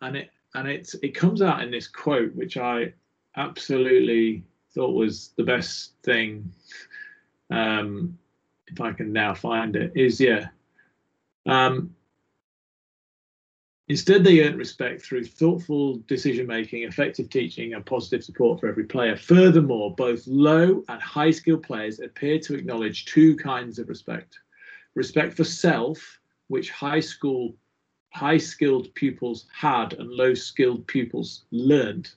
and 0.02 0.18
it 0.18 0.32
and 0.56 0.68
it's 0.68 0.96
it 0.96 1.14
comes 1.14 1.42
out 1.42 1.62
in 1.62 1.70
this 1.70 1.88
quote 1.88 2.34
which 2.36 2.58
I 2.58 2.94
absolutely 3.36 4.44
thought 4.74 4.96
was 4.96 5.34
the 5.38 5.44
best 5.44 5.94
thing. 6.04 6.52
Um, 7.52 8.18
if 8.68 8.82
I 8.82 8.92
can 8.92 9.14
now 9.14 9.34
find 9.34 9.76
it, 9.76 9.92
is 9.96 10.20
yeah 10.20 10.48
um, 11.48 11.96
instead, 13.88 14.24
they 14.24 14.44
earned 14.44 14.58
respect 14.58 15.02
through 15.02 15.26
thoughtful 15.26 15.98
decision 16.08 16.48
making, 16.48 16.84
effective 16.84 17.30
teaching, 17.30 17.74
and 17.74 17.86
positive 17.86 18.24
support 18.24 18.60
for 18.60 18.68
every 18.68 18.86
player. 18.86 19.16
Furthermore, 19.16 19.96
both 19.96 20.26
low 20.28 20.84
and 20.90 21.02
high 21.02 21.32
skilled 21.32 21.64
players 21.64 22.00
appear 22.00 22.40
to 22.40 22.56
acknowledge 22.56 23.06
two 23.06 23.36
kinds 23.36 23.80
of 23.80 23.90
respect 23.90 24.40
respect 24.96 25.36
for 25.36 25.44
self, 25.44 26.20
which 26.48 26.72
high 26.72 27.00
school 27.00 27.56
high 28.18 28.38
skilled 28.38 28.94
pupils 28.96 29.46
had 29.54 29.94
and 29.94 30.10
low 30.10 30.34
skilled 30.34 30.86
pupils 30.88 31.44
learned 31.52 32.10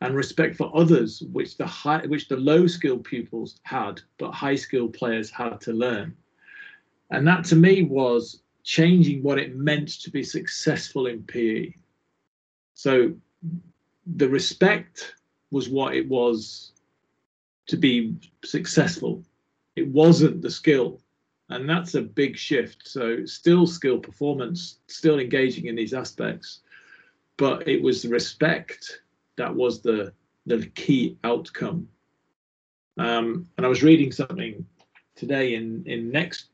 and 0.00 0.14
respect 0.14 0.56
for 0.56 0.70
others 0.74 1.22
which 1.32 1.56
the 1.56 1.66
high 1.66 2.04
which 2.06 2.28
the 2.28 2.36
low 2.36 2.66
skilled 2.66 3.04
pupils 3.04 3.60
had 3.64 4.00
but 4.18 4.30
high 4.30 4.54
skilled 4.54 4.94
players 4.94 5.30
had 5.30 5.60
to 5.60 5.72
learn 5.72 6.16
and 7.10 7.26
that 7.26 7.44
to 7.44 7.56
me 7.56 7.82
was 7.82 8.42
changing 8.68 9.22
what 9.22 9.38
it 9.38 9.56
meant 9.56 9.88
to 9.88 10.10
be 10.10 10.22
successful 10.22 11.06
in 11.06 11.22
PE 11.22 11.72
so 12.74 13.12
the 14.16 14.28
respect 14.28 15.14
was 15.50 15.68
what 15.68 15.94
it 15.96 16.06
was 16.08 16.72
to 17.66 17.76
be 17.76 18.14
successful. 18.44 19.24
It 19.74 19.88
wasn't 19.88 20.42
the 20.42 20.50
skill 20.50 21.00
and 21.48 21.68
that's 21.68 21.94
a 21.94 22.02
big 22.02 22.36
shift. 22.36 22.86
So 22.86 23.24
still 23.24 23.66
skill 23.66 23.98
performance 23.98 24.78
still 24.86 25.18
engaging 25.18 25.66
in 25.66 25.74
these 25.74 25.94
aspects 25.94 26.60
but 27.36 27.66
it 27.66 27.82
was 27.82 28.02
the 28.02 28.10
respect 28.10 29.00
that 29.36 29.54
was 29.54 29.80
the 29.80 30.12
the 30.46 30.66
key 30.74 31.16
outcome. 31.24 31.88
Um, 32.96 33.48
and 33.56 33.66
i 33.66 33.68
was 33.68 33.82
reading 33.82 34.12
something 34.12 34.64
today 35.16 35.54
in 35.54 35.82
in 35.86 36.10
next 36.10 36.50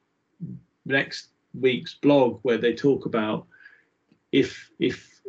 next 0.85 1.34
week's 1.59 1.95
blog 1.95 2.41
where 2.43 2.59
they 2.59 2.75
talk 2.75 3.07
about 3.07 3.47
if 4.33 4.71
if 4.79 5.21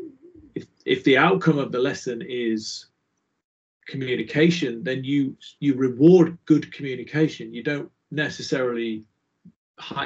if 0.56 0.66
if 0.86 1.04
the 1.04 1.18
outcome 1.18 1.58
of 1.58 1.72
the 1.72 1.80
lesson 1.80 2.24
is 2.28 2.88
communication 3.88 4.84
then 4.84 5.04
you 5.04 5.38
you 5.60 5.76
reward 5.76 6.38
good 6.46 6.72
communication. 6.74 7.54
You 7.54 7.64
don't 7.64 7.92
necessarily 8.12 9.04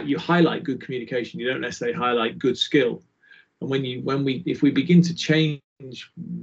you 0.04 0.18
highlight 0.18 0.64
good 0.64 0.82
communication. 0.82 1.40
You 1.40 1.48
don't 1.48 1.62
necessarily 1.62 1.98
highlight 1.98 2.40
good 2.40 2.58
skill. 2.58 3.04
And 3.62 3.70
when 3.70 3.86
you 3.86 4.02
when 4.02 4.24
we 4.24 4.44
if 4.46 4.62
we 4.62 4.72
begin 4.72 5.02
to 5.04 5.16
change 5.16 5.62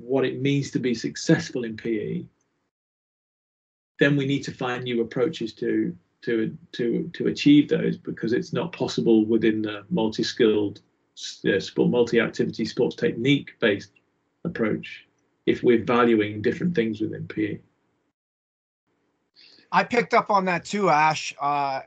what 0.01 0.25
it 0.25 0.41
means 0.41 0.71
to 0.71 0.79
be 0.79 0.95
successful 0.95 1.65
in 1.65 1.77
pe 1.77 2.25
then 3.99 4.17
we 4.17 4.27
need 4.27 4.43
to 4.45 4.53
find 4.53 4.85
new 4.85 5.01
approaches 5.01 5.55
to 5.55 5.97
to 6.23 6.57
to 6.73 7.11
to 7.13 7.29
achieve 7.29 7.69
those 7.69 7.97
because 7.97 8.33
it's 8.33 8.53
not 8.53 8.73
possible 8.73 9.25
within 9.25 9.63
the 9.63 9.85
multi-skilled 9.91 10.81
uh, 11.49 11.61
sport 11.61 11.91
multi-activity 11.91 12.65
sports 12.65 12.97
technique 12.97 13.51
based 13.61 13.93
approach 14.45 15.07
if 15.47 15.63
we're 15.63 15.85
valuing 15.85 16.43
different 16.43 16.75
things 16.75 17.01
within 17.01 17.27
pe 17.27 17.59
I 19.73 19.85
picked 19.85 20.15
up 20.15 20.31
on 20.31 20.45
that 20.47 20.65
too, 20.65 20.89
Ash. 20.91 21.35
Uh, 21.41 21.81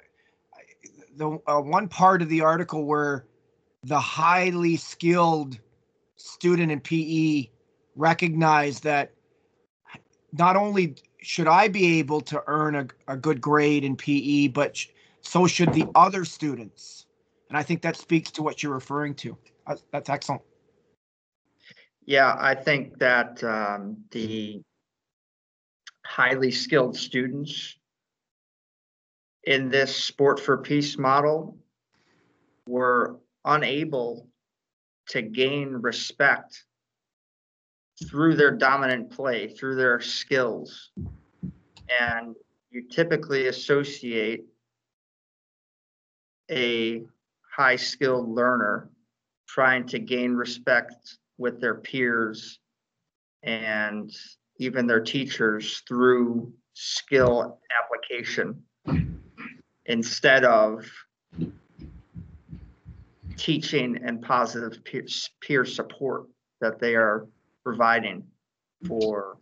the 1.15 1.39
uh, 1.47 1.59
one 1.59 1.87
part 1.87 2.21
of 2.21 2.29
the 2.29 2.41
article 2.41 2.85
where 2.85 3.25
the 3.83 3.99
highly 3.99 4.75
skilled 4.75 5.57
student 6.15 6.71
in 6.71 6.79
PE 6.79 7.49
recognized 7.95 8.83
that 8.83 9.13
not 10.33 10.55
only 10.55 10.95
should 11.21 11.47
I 11.47 11.67
be 11.67 11.99
able 11.99 12.21
to 12.21 12.43
earn 12.47 12.75
a, 12.75 12.87
a 13.07 13.17
good 13.17 13.41
grade 13.41 13.83
in 13.83 13.95
PE, 13.95 14.47
but 14.49 14.77
sh- 14.77 14.87
so 15.21 15.47
should 15.47 15.73
the 15.73 15.87
other 15.95 16.25
students. 16.25 17.05
And 17.49 17.57
I 17.57 17.63
think 17.63 17.81
that 17.81 17.97
speaks 17.97 18.31
to 18.31 18.43
what 18.43 18.61
you're 18.63 18.73
referring 18.73 19.15
to. 19.15 19.37
That's, 19.67 19.83
that's 19.91 20.09
excellent. 20.09 20.41
Yeah, 22.05 22.35
I 22.39 22.55
think 22.55 22.97
that 22.99 23.43
um, 23.43 23.97
the 24.11 24.61
highly 26.05 26.51
skilled 26.51 26.97
students 26.97 27.75
in 29.43 29.69
this 29.69 29.95
sport 29.95 30.39
for 30.39 30.57
peace 30.57 30.97
model 30.97 31.57
were 32.67 33.19
unable 33.45 34.27
to 35.09 35.21
gain 35.21 35.69
respect 35.69 36.63
through 38.07 38.35
their 38.35 38.51
dominant 38.51 39.11
play, 39.11 39.47
through 39.47 39.75
their 39.75 39.99
skills. 39.99 40.91
And 41.99 42.35
you 42.71 42.83
typically 42.89 43.47
associate 43.47 44.45
a 46.51 47.03
high 47.55 47.75
skilled 47.75 48.29
learner 48.29 48.89
trying 49.47 49.85
to 49.87 49.99
gain 49.99 50.33
respect 50.33 51.17
with 51.37 51.59
their 51.59 51.75
peers 51.75 52.59
and 53.43 54.11
even 54.57 54.85
their 54.85 54.99
teachers 54.99 55.81
through 55.87 56.53
skill 56.73 57.59
application 57.77 58.63
instead 59.85 60.45
of 60.45 60.85
teaching 63.35 63.97
and 64.03 64.21
positive 64.21 64.83
peer, 64.83 65.05
peer 65.41 65.65
support 65.65 66.27
that 66.61 66.79
they 66.79 66.95
are 66.95 67.25
providing 67.63 68.23
for 68.87 69.37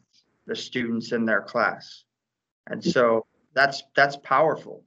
the 0.45 0.55
students 0.55 1.11
in 1.11 1.25
their 1.25 1.41
class. 1.41 2.03
And 2.69 2.83
so 2.83 3.25
that's 3.53 3.83
that's 3.95 4.17
powerful. 4.17 4.83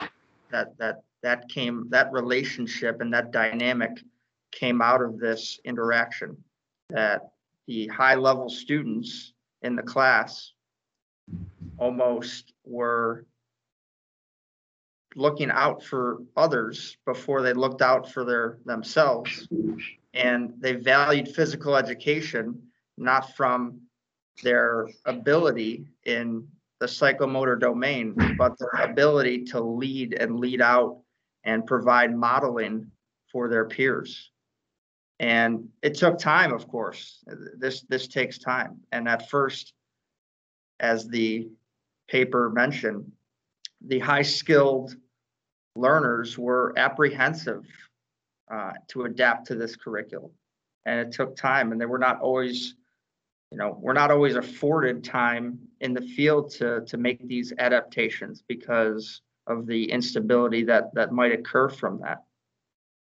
That 0.51 0.77
that 0.79 1.03
that 1.23 1.49
came 1.49 1.89
that 1.91 2.13
relationship 2.13 3.01
and 3.01 3.13
that 3.13 3.31
dynamic 3.31 3.91
came 4.53 4.83
out 4.83 5.03
of 5.03 5.19
this 5.19 5.61
interaction 5.65 6.37
that 6.89 7.31
the 7.67 7.87
high 7.89 8.17
level 8.17 8.49
students 8.49 9.33
in 9.63 9.77
the 9.77 9.83
class 9.83 10.53
almost 11.79 12.53
were 12.65 13.27
looking 15.17 15.51
out 15.51 15.83
for 15.83 16.19
others 16.37 16.97
before 17.05 17.43
they 17.43 17.53
looked 17.53 17.83
out 17.83 18.11
for 18.11 18.25
their 18.25 18.59
themselves 18.65 19.49
and 20.15 20.53
they 20.59 20.75
valued 20.75 21.29
physical 21.29 21.77
education 21.77 22.61
not 23.01 23.35
from 23.35 23.81
their 24.43 24.89
ability 25.07 25.87
in 26.05 26.47
the 26.79 26.87
psychomotor 26.87 27.59
domain 27.59 28.15
but 28.39 28.59
their 28.59 28.83
ability 28.83 29.45
to 29.45 29.61
lead 29.61 30.15
and 30.15 30.39
lead 30.39 30.61
out 30.61 31.01
and 31.45 31.67
provide 31.67 32.15
modeling 32.15 32.91
for 33.31 33.49
their 33.49 33.65
peers. 33.65 34.31
And 35.19 35.69
it 35.83 35.95
took 35.95 36.19
time 36.19 36.53
of 36.53 36.69
course. 36.69 37.23
This 37.59 37.83
this 37.83 38.09
takes 38.09 38.39
time. 38.39 38.81
And 38.93 39.09
at 39.09 39.29
first 39.29 39.75
as 40.79 41.09
the 41.09 41.49
paper 42.09 42.51
mentioned 42.51 43.11
the 43.87 43.99
high 43.99 44.23
skilled 44.23 44.95
learners 45.77 46.39
were 46.39 46.75
apprehensive 46.77 47.65
uh, 48.51 48.73
to 48.89 49.05
adapt 49.05 49.47
to 49.47 49.55
this 49.55 49.77
curriculum. 49.77 50.33
And 50.87 50.99
it 51.01 51.13
took 51.13 51.37
time 51.37 51.73
and 51.73 51.81
they 51.81 51.87
were 51.87 51.99
not 51.99 52.21
always 52.21 52.75
you 53.51 53.59
know 53.59 53.77
we're 53.81 53.93
not 53.93 54.11
always 54.11 54.37
afforded 54.37 55.03
time 55.03 55.59
in 55.81 55.93
the 55.95 56.01
field 56.01 56.51
to 56.51 56.83
to 56.87 56.97
make 56.97 57.27
these 57.27 57.53
adaptations 57.59 58.43
because 58.47 59.23
of 59.47 59.67
the 59.67 59.91
instability 59.91 60.63
that 60.65 60.95
that 60.95 61.13
might 61.13 61.33
occur 61.33 61.69
from 61.69 62.01
that 62.01 62.25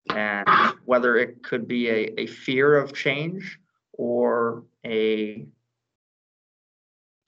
and 0.10 0.48
whether 0.86 1.18
it 1.18 1.44
could 1.44 1.68
be 1.68 1.90
a, 1.90 2.22
a 2.22 2.28
fear 2.28 2.76
of 2.76 2.94
change 2.94 3.60
or 3.94 4.64
a 4.86 5.46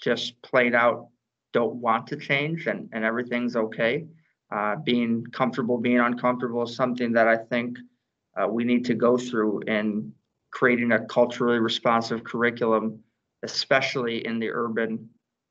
just 0.02 0.42
played 0.42 0.76
out 0.76 1.08
don't 1.54 1.76
want 1.76 2.08
to 2.08 2.18
change 2.18 2.68
and, 2.68 2.90
and 2.92 3.06
everything's 3.06 3.56
okay. 3.56 4.06
Uh, 4.52 4.76
being 4.76 5.26
comfortable, 5.32 5.78
being 5.78 6.00
uncomfortable 6.00 6.64
is 6.64 6.76
something 6.76 7.14
that 7.14 7.28
I 7.28 7.38
think 7.38 7.78
uh, 8.36 8.48
we 8.48 8.64
need 8.64 8.86
to 8.86 8.94
go 8.94 9.18
through 9.18 9.62
in 9.62 10.14
creating 10.54 10.92
a 10.92 11.06
culturally 11.06 11.58
responsive 11.58 12.24
curriculum, 12.24 13.00
especially 13.42 14.26
in 14.26 14.40
the 14.40 14.50
urban 14.50 15.10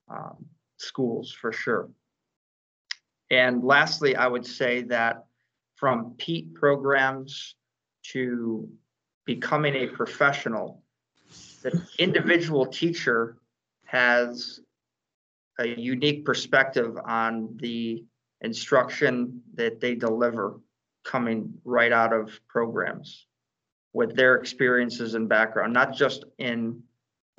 um, 0.08 0.46
schools 0.76 1.32
for 1.32 1.52
sure. 1.52 1.90
And 3.30 3.64
lastly, 3.64 4.14
I 4.14 4.28
would 4.28 4.46
say 4.46 4.82
that 4.82 5.24
from 5.74 6.14
PETE 6.18 6.54
programs 6.54 7.56
to 8.12 8.68
becoming 9.26 9.74
a 9.74 9.86
professional, 9.88 10.82
the 11.62 11.82
individual 11.98 12.66
teacher 12.66 13.38
has 13.86 14.60
a 15.58 15.66
unique 15.66 16.24
perspective 16.24 16.96
on 17.04 17.56
the 17.56 18.04
instruction 18.40 19.42
that 19.54 19.80
they 19.80 19.94
deliver 19.94 20.60
coming 21.04 21.54
right 21.64 21.92
out 21.92 22.12
of 22.12 22.38
programs 22.48 23.26
with 23.92 24.16
their 24.16 24.36
experiences 24.36 25.14
and 25.14 25.28
background, 25.28 25.72
not 25.72 25.94
just 25.94 26.24
in 26.38 26.82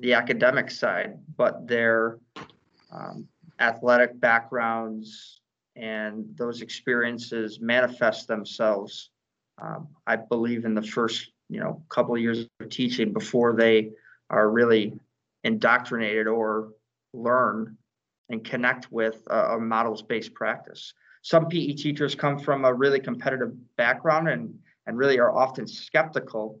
the 0.00 0.14
academic 0.14 0.70
side, 0.70 1.18
but 1.36 1.66
their 1.66 2.18
um, 2.92 3.26
athletic 3.60 4.18
backgrounds 4.20 5.40
and 5.76 6.24
those 6.36 6.62
experiences 6.62 7.58
manifest 7.60 8.28
themselves. 8.28 9.10
Um, 9.60 9.88
I 10.06 10.16
believe 10.16 10.64
in 10.64 10.74
the 10.74 10.82
first, 10.82 11.32
you 11.48 11.60
know, 11.60 11.82
couple 11.88 12.14
of 12.14 12.20
years 12.20 12.46
of 12.60 12.68
teaching 12.70 13.12
before 13.12 13.54
they 13.54 13.90
are 14.30 14.50
really 14.50 14.94
indoctrinated 15.42 16.26
or 16.26 16.70
learn 17.12 17.76
and 18.30 18.44
connect 18.44 18.90
with 18.90 19.22
a, 19.28 19.56
a 19.56 19.60
models-based 19.60 20.34
practice. 20.34 20.94
Some 21.22 21.46
PE 21.46 21.72
teachers 21.72 22.14
come 22.14 22.38
from 22.38 22.64
a 22.64 22.72
really 22.72 23.00
competitive 23.00 23.52
background 23.76 24.28
and, 24.28 24.58
and 24.86 24.96
really 24.96 25.18
are 25.18 25.32
often 25.32 25.66
skeptical 25.66 26.60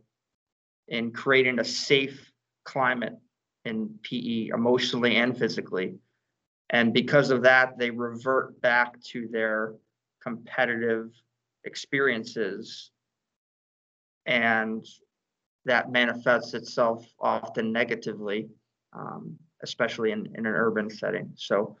in 0.88 1.12
creating 1.12 1.58
a 1.58 1.64
safe 1.64 2.30
climate 2.64 3.16
in 3.64 3.98
PE 4.02 4.48
emotionally 4.48 5.16
and 5.16 5.36
physically. 5.36 5.96
And 6.70 6.92
because 6.92 7.30
of 7.30 7.42
that, 7.42 7.78
they 7.78 7.90
revert 7.90 8.60
back 8.60 9.00
to 9.12 9.28
their 9.28 9.74
competitive 10.22 11.10
experiences. 11.64 12.90
And 14.26 14.84
that 15.66 15.92
manifests 15.92 16.54
itself 16.54 17.06
often 17.20 17.72
negatively, 17.72 18.48
um, 18.92 19.38
especially 19.62 20.10
in, 20.12 20.26
in 20.34 20.46
an 20.46 20.52
urban 20.54 20.90
setting. 20.90 21.32
So, 21.36 21.76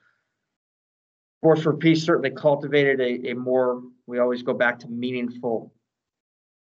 Sport 1.40 1.58
for 1.60 1.76
Peace 1.76 2.02
certainly 2.02 2.30
cultivated 2.30 3.00
a, 3.00 3.30
a 3.30 3.34
more, 3.34 3.82
we 4.06 4.18
always 4.18 4.42
go 4.42 4.54
back 4.54 4.78
to 4.78 4.88
meaningful 4.88 5.74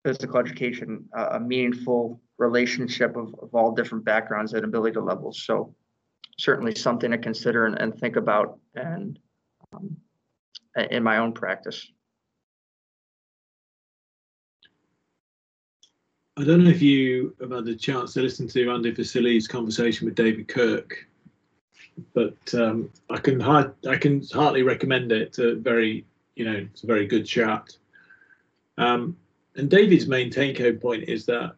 physical 0.04 0.40
education, 0.40 1.06
uh, 1.16 1.30
a 1.34 1.40
meaningful 1.40 2.22
relationship 2.38 3.16
of, 3.16 3.36
of 3.42 3.54
all 3.54 3.72
different 3.72 4.04
backgrounds 4.04 4.54
and 4.54 4.64
ability 4.64 5.00
levels. 5.00 5.44
So, 5.44 5.76
certainly 6.40 6.74
something 6.74 7.12
to 7.12 7.18
consider 7.18 7.66
and, 7.66 7.80
and 7.80 7.94
think 8.00 8.16
about 8.16 8.58
and 8.76 9.20
um, 9.74 9.96
in 10.90 11.04
my 11.04 11.18
own 11.18 11.34
practice. 11.34 11.92
I 16.38 16.44
don't 16.44 16.64
know 16.64 16.72
if 16.72 16.82
you 16.82 17.36
have 17.42 17.52
had 17.52 17.66
the 17.66 17.76
chance 17.76 18.14
to 18.14 18.22
listen 18.22 18.48
to 18.48 18.72
Andy 18.72 18.92
Vasily's 18.92 19.48
conversation 19.48 20.06
with 20.06 20.16
David 20.16 20.48
Kirk, 20.48 21.06
but 22.14 22.38
um, 22.56 22.90
I 23.10 23.18
can 23.18 23.42
I 23.42 23.98
can 23.98 24.24
heartily 24.34 24.64
recommend 24.64 25.12
it. 25.12 25.22
It's 25.22 25.40
a 25.40 25.56
very, 25.56 26.06
you 26.36 26.46
know, 26.46 26.68
it's 26.72 26.84
a 26.84 26.88
very 26.88 27.06
good 27.06 27.26
chat. 27.26 27.70
Um, 28.78 29.18
and 29.56 29.70
David's 29.70 30.08
main 30.08 30.30
take 30.30 30.58
home 30.58 30.78
point 30.78 31.04
is 31.08 31.26
that 31.26 31.56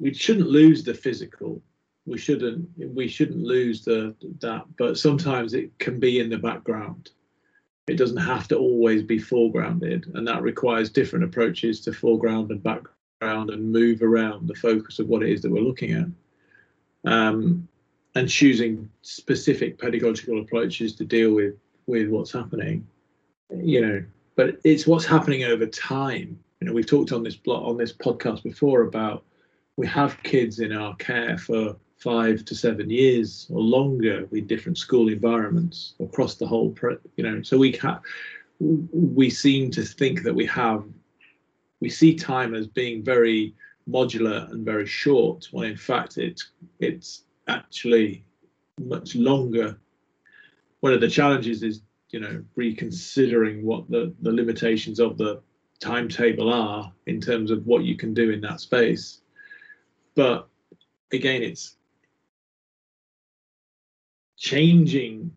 we 0.00 0.14
shouldn't 0.14 0.48
lose 0.48 0.84
the 0.84 0.94
physical. 0.94 1.62
We 2.06 2.18
shouldn't 2.18 2.68
we 2.76 3.08
shouldn't 3.08 3.42
lose 3.42 3.84
the 3.84 4.14
that, 4.40 4.64
but 4.78 4.98
sometimes 4.98 5.54
it 5.54 5.78
can 5.78 5.98
be 5.98 6.20
in 6.20 6.30
the 6.30 6.38
background. 6.38 7.10
It 7.86 7.96
doesn't 7.96 8.18
have 8.18 8.48
to 8.48 8.56
always 8.56 9.02
be 9.02 9.18
foregrounded, 9.18 10.14
and 10.14 10.26
that 10.26 10.42
requires 10.42 10.90
different 10.90 11.24
approaches 11.24 11.80
to 11.82 11.92
foreground 11.92 12.50
and 12.50 12.62
background 12.62 13.50
and 13.50 13.72
move 13.72 14.02
around 14.02 14.46
the 14.46 14.54
focus 14.54 14.98
of 14.98 15.08
what 15.08 15.22
it 15.22 15.30
is 15.30 15.42
that 15.42 15.50
we're 15.50 15.60
looking 15.60 15.92
at. 15.92 17.10
Um, 17.10 17.68
and 18.14 18.28
choosing 18.28 18.90
specific 19.02 19.78
pedagogical 19.78 20.40
approaches 20.40 20.94
to 20.96 21.04
deal 21.04 21.32
with 21.32 21.54
with 21.86 22.08
what's 22.08 22.32
happening 22.32 22.86
you 23.62 23.80
know 23.80 24.04
but 24.34 24.58
it's 24.64 24.86
what's 24.86 25.04
happening 25.04 25.44
over 25.44 25.66
time 25.66 26.38
you 26.60 26.66
know 26.66 26.72
we've 26.72 26.86
talked 26.86 27.12
on 27.12 27.22
this 27.22 27.36
blog 27.36 27.66
on 27.68 27.76
this 27.76 27.92
podcast 27.92 28.42
before 28.42 28.82
about 28.82 29.24
we 29.76 29.86
have 29.86 30.22
kids 30.22 30.58
in 30.58 30.72
our 30.72 30.94
care 30.96 31.38
for 31.38 31.76
five 31.96 32.44
to 32.44 32.54
seven 32.54 32.88
years 32.90 33.46
or 33.50 33.60
longer 33.60 34.26
with 34.30 34.46
different 34.46 34.78
school 34.78 35.08
environments 35.08 35.94
across 36.00 36.36
the 36.36 36.46
whole 36.46 36.74
you 37.16 37.24
know 37.24 37.42
so 37.42 37.58
we 37.58 37.72
have 37.72 38.00
we 38.60 39.30
seem 39.30 39.70
to 39.70 39.82
think 39.82 40.22
that 40.22 40.34
we 40.34 40.46
have 40.46 40.84
we 41.80 41.88
see 41.88 42.14
time 42.14 42.54
as 42.54 42.66
being 42.66 43.02
very 43.02 43.54
modular 43.88 44.50
and 44.50 44.64
very 44.64 44.86
short, 44.86 45.48
when 45.50 45.70
in 45.70 45.76
fact 45.76 46.18
it, 46.18 46.40
it's 46.80 47.24
actually 47.46 48.24
much 48.80 49.14
longer. 49.14 49.78
One 50.80 50.92
of 50.92 51.00
the 51.00 51.08
challenges 51.08 51.62
is, 51.62 51.82
you 52.10 52.20
know, 52.20 52.42
reconsidering 52.56 53.64
what 53.64 53.88
the, 53.90 54.14
the 54.22 54.32
limitations 54.32 55.00
of 55.00 55.18
the 55.18 55.40
timetable 55.80 56.52
are 56.52 56.92
in 57.06 57.20
terms 57.20 57.50
of 57.50 57.66
what 57.66 57.84
you 57.84 57.96
can 57.96 58.14
do 58.14 58.30
in 58.30 58.40
that 58.42 58.60
space. 58.60 59.20
But 60.14 60.48
again, 61.12 61.42
it's 61.42 61.76
changing 64.36 65.30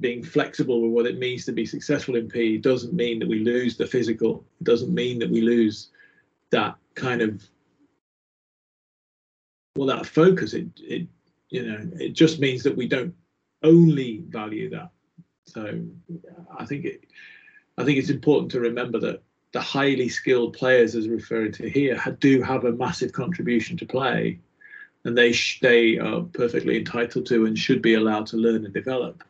being 0.00 0.22
flexible 0.22 0.82
with 0.82 0.90
what 0.90 1.06
it 1.06 1.18
means 1.18 1.44
to 1.44 1.52
be 1.52 1.64
successful 1.64 2.16
in 2.16 2.28
PE 2.28 2.58
doesn't 2.58 2.92
mean 2.92 3.20
that 3.20 3.28
we 3.28 3.38
lose 3.40 3.76
the 3.76 3.86
physical. 3.86 4.44
It 4.60 4.64
doesn't 4.64 4.92
mean 4.92 5.18
that 5.20 5.30
we 5.30 5.40
lose 5.40 5.90
that 6.50 6.76
kind 6.94 7.22
of 7.22 7.42
well 9.76 9.86
that 9.86 10.06
focus. 10.06 10.54
It 10.54 10.68
it 10.78 11.06
you 11.50 11.66
know 11.66 11.88
it 12.00 12.14
just 12.14 12.40
means 12.40 12.62
that 12.64 12.76
we 12.76 12.88
don't 12.88 13.14
only 13.62 14.24
value 14.28 14.70
that. 14.70 14.90
So 15.46 15.80
I 16.58 16.64
think 16.64 16.84
it 16.84 17.04
I 17.78 17.84
think 17.84 17.98
it's 17.98 18.10
important 18.10 18.50
to 18.52 18.60
remember 18.60 18.98
that 19.00 19.22
the 19.56 19.62
highly 19.62 20.08
skilled 20.08 20.52
players, 20.52 20.94
as 20.94 21.08
referred 21.08 21.54
to 21.54 21.68
here, 21.68 21.98
do 22.20 22.42
have 22.42 22.64
a 22.64 22.72
massive 22.72 23.12
contribution 23.12 23.76
to 23.78 23.86
play, 23.86 24.38
and 25.04 25.16
they 25.16 25.34
they 25.62 25.98
are 25.98 26.20
perfectly 26.22 26.76
entitled 26.76 27.26
to 27.26 27.46
and 27.46 27.58
should 27.58 27.80
be 27.80 27.94
allowed 27.94 28.26
to 28.26 28.36
learn 28.36 28.64
and 28.64 28.74
develop 28.74 29.24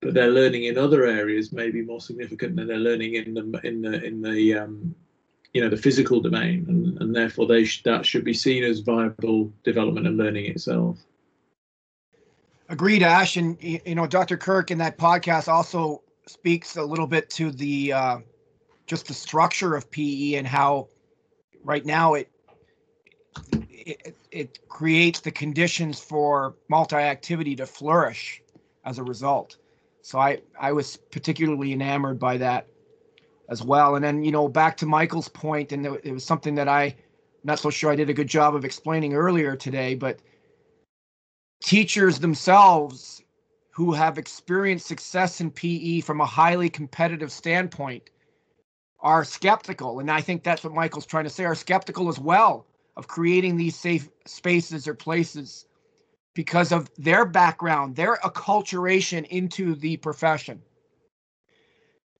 but 0.00 0.14
their 0.14 0.30
learning 0.30 0.64
in 0.64 0.78
other 0.78 1.04
areas 1.04 1.52
may 1.52 1.70
be 1.70 1.82
more 1.82 2.00
significant 2.00 2.56
than 2.56 2.68
their 2.68 2.78
learning 2.78 3.14
in 3.14 3.34
the 3.34 3.60
in 3.64 3.82
the 3.82 4.04
in 4.04 4.22
the 4.22 4.54
um, 4.54 4.94
you 5.52 5.60
know 5.60 5.68
the 5.68 5.76
physical 5.76 6.20
domain, 6.20 6.64
and, 6.68 7.00
and 7.00 7.16
therefore 7.16 7.46
they 7.46 7.64
sh- 7.64 7.82
that 7.82 8.04
should 8.04 8.24
be 8.24 8.34
seen 8.34 8.62
as 8.62 8.80
viable 8.80 9.52
development 9.64 10.06
and 10.06 10.16
learning 10.16 10.46
itself. 10.46 10.98
Agreed, 12.68 13.02
Ash, 13.02 13.36
and 13.36 13.56
you 13.62 13.94
know 13.94 14.06
Dr. 14.06 14.36
Kirk 14.36 14.70
in 14.70 14.78
that 14.78 14.98
podcast 14.98 15.48
also 15.48 16.02
speaks 16.26 16.76
a 16.76 16.84
little 16.84 17.06
bit 17.06 17.30
to 17.30 17.50
the 17.50 17.92
uh, 17.92 18.18
just 18.86 19.06
the 19.06 19.14
structure 19.14 19.74
of 19.74 19.90
PE 19.90 20.34
and 20.34 20.46
how 20.46 20.88
right 21.64 21.84
now 21.84 22.14
it 22.14 22.30
it, 23.68 24.16
it 24.32 24.68
creates 24.68 25.20
the 25.20 25.30
conditions 25.30 26.00
for 26.00 26.56
multi-activity 26.68 27.56
to 27.56 27.66
flourish 27.66 28.42
as 28.84 28.98
a 28.98 29.04
result. 29.04 29.56
So 30.02 30.18
I 30.18 30.40
I 30.58 30.72
was 30.72 30.96
particularly 30.96 31.72
enamored 31.72 32.18
by 32.18 32.36
that 32.38 32.68
as 33.48 33.62
well. 33.62 33.96
And 33.96 34.04
then 34.04 34.24
you 34.24 34.32
know 34.32 34.48
back 34.48 34.76
to 34.78 34.86
Michael's 34.86 35.28
point, 35.28 35.72
and 35.72 35.86
it 35.86 36.12
was 36.12 36.24
something 36.24 36.54
that 36.56 36.68
I 36.68 36.96
not 37.44 37.58
so 37.58 37.70
sure 37.70 37.90
I 37.90 37.96
did 37.96 38.10
a 38.10 38.14
good 38.14 38.28
job 38.28 38.54
of 38.54 38.64
explaining 38.64 39.14
earlier 39.14 39.56
today, 39.56 39.94
but 39.94 40.18
teachers 41.62 42.18
themselves 42.18 43.22
who 43.70 43.92
have 43.92 44.18
experienced 44.18 44.86
success 44.86 45.40
in 45.40 45.50
PE 45.50 46.00
from 46.00 46.20
a 46.20 46.26
highly 46.26 46.70
competitive 46.70 47.30
standpoint 47.30 48.10
are 49.06 49.22
skeptical. 49.24 50.00
And 50.00 50.10
I 50.10 50.20
think 50.20 50.42
that's 50.42 50.64
what 50.64 50.74
Michael's 50.74 51.06
trying 51.06 51.22
to 51.24 51.30
say, 51.30 51.44
are 51.44 51.54
skeptical 51.54 52.08
as 52.08 52.18
well 52.18 52.66
of 52.96 53.06
creating 53.06 53.56
these 53.56 53.76
safe 53.76 54.08
spaces 54.24 54.88
or 54.88 54.94
places 54.94 55.64
because 56.34 56.72
of 56.72 56.90
their 56.98 57.24
background, 57.24 57.94
their 57.94 58.16
acculturation 58.16 59.24
into 59.28 59.76
the 59.76 59.96
profession. 59.98 60.60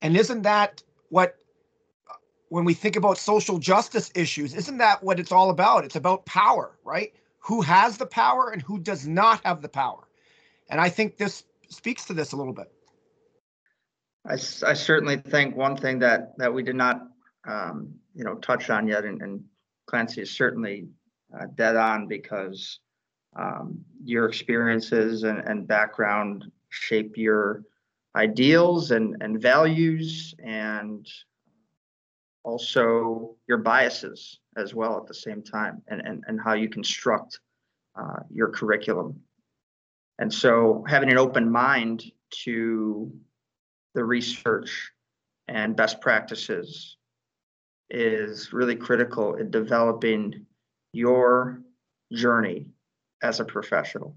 And 0.01 0.16
isn't 0.16 0.42
that 0.42 0.85
what, 1.09 1.35
when 2.51 2.64
we 2.64 2.72
think 2.72 2.94
about 2.94 3.18
social 3.18 3.59
justice 3.59 4.12
issues, 4.14 4.55
isn't 4.55 4.79
that 4.79 5.03
what 5.03 5.18
it's 5.18 5.33
all 5.33 5.51
about? 5.51 5.85
It's 5.85 5.96
about 5.96 6.25
power, 6.25 6.79
right? 6.85 7.12
Who 7.40 7.62
has 7.62 7.99
the 7.99 8.07
power 8.07 8.51
and 8.51 8.62
who 8.62 8.79
does 8.79 9.09
not 9.09 9.44
have 9.44 9.61
the 9.61 9.68
power. 9.68 10.07
And 10.70 10.81
I 10.81 10.90
think 10.90 11.16
this 11.16 11.42
speaks 11.68 12.05
to 12.05 12.14
this 12.14 12.31
a 12.31 12.37
little 12.37 12.53
bit. 12.53 12.72
I, 14.29 14.35
I 14.35 14.74
certainly 14.74 15.16
think 15.16 15.57
one 15.57 15.77
thing 15.77 15.99
that 16.01 16.37
that 16.39 16.53
we 16.53 16.62
did 16.62 16.77
not 16.77 17.09
um, 17.47 17.95
you 18.14 18.24
know 18.24 18.35
touch 18.37 18.70
on 18.70 18.89
yet, 18.89 19.05
and, 19.05 19.22
and 19.22 19.45
Clancy 19.87 20.22
is 20.22 20.31
certainly 20.31 20.89
uh, 21.39 21.47
dead 21.55 21.77
on 21.77 22.09
because 22.09 22.81
um, 23.39 23.85
your 24.05 24.27
experiences 24.27 25.24
and, 25.24 25.39
and 25.39 25.66
background 25.66 26.51
shape 26.70 27.16
your 27.16 27.62
ideals 28.16 28.91
and, 28.91 29.16
and 29.20 29.41
values 29.41 30.35
and 30.43 31.07
also 32.45 33.37
your 33.49 33.59
biases 33.59 34.39
as 34.57 34.74
well 34.74 34.97
at 34.97 35.07
the 35.07 35.14
same 35.14 35.43
time 35.43 35.83
and, 35.89 36.01
and, 36.01 36.24
and 36.27 36.41
how 36.41 36.55
you 36.55 36.68
construct 36.68 37.41
uh, 37.95 38.20
your 38.31 38.49
curriculum. 38.49 39.20
And 40.18 40.33
so 40.33 40.85
having 40.89 41.11
an 41.11 41.18
open 41.18 41.51
mind 41.51 42.05
to 42.45 43.12
the 43.97 44.05
research 44.05 44.92
and 45.49 45.74
best 45.74 46.03
practices 46.03 46.99
is 47.88 48.53
really 48.53 48.76
critical 48.76 49.36
in 49.36 49.51
developing 49.51 50.44
your 50.92 51.62
journey 52.12 52.66
as 53.22 53.40
a 53.40 53.44
professional. 53.44 54.14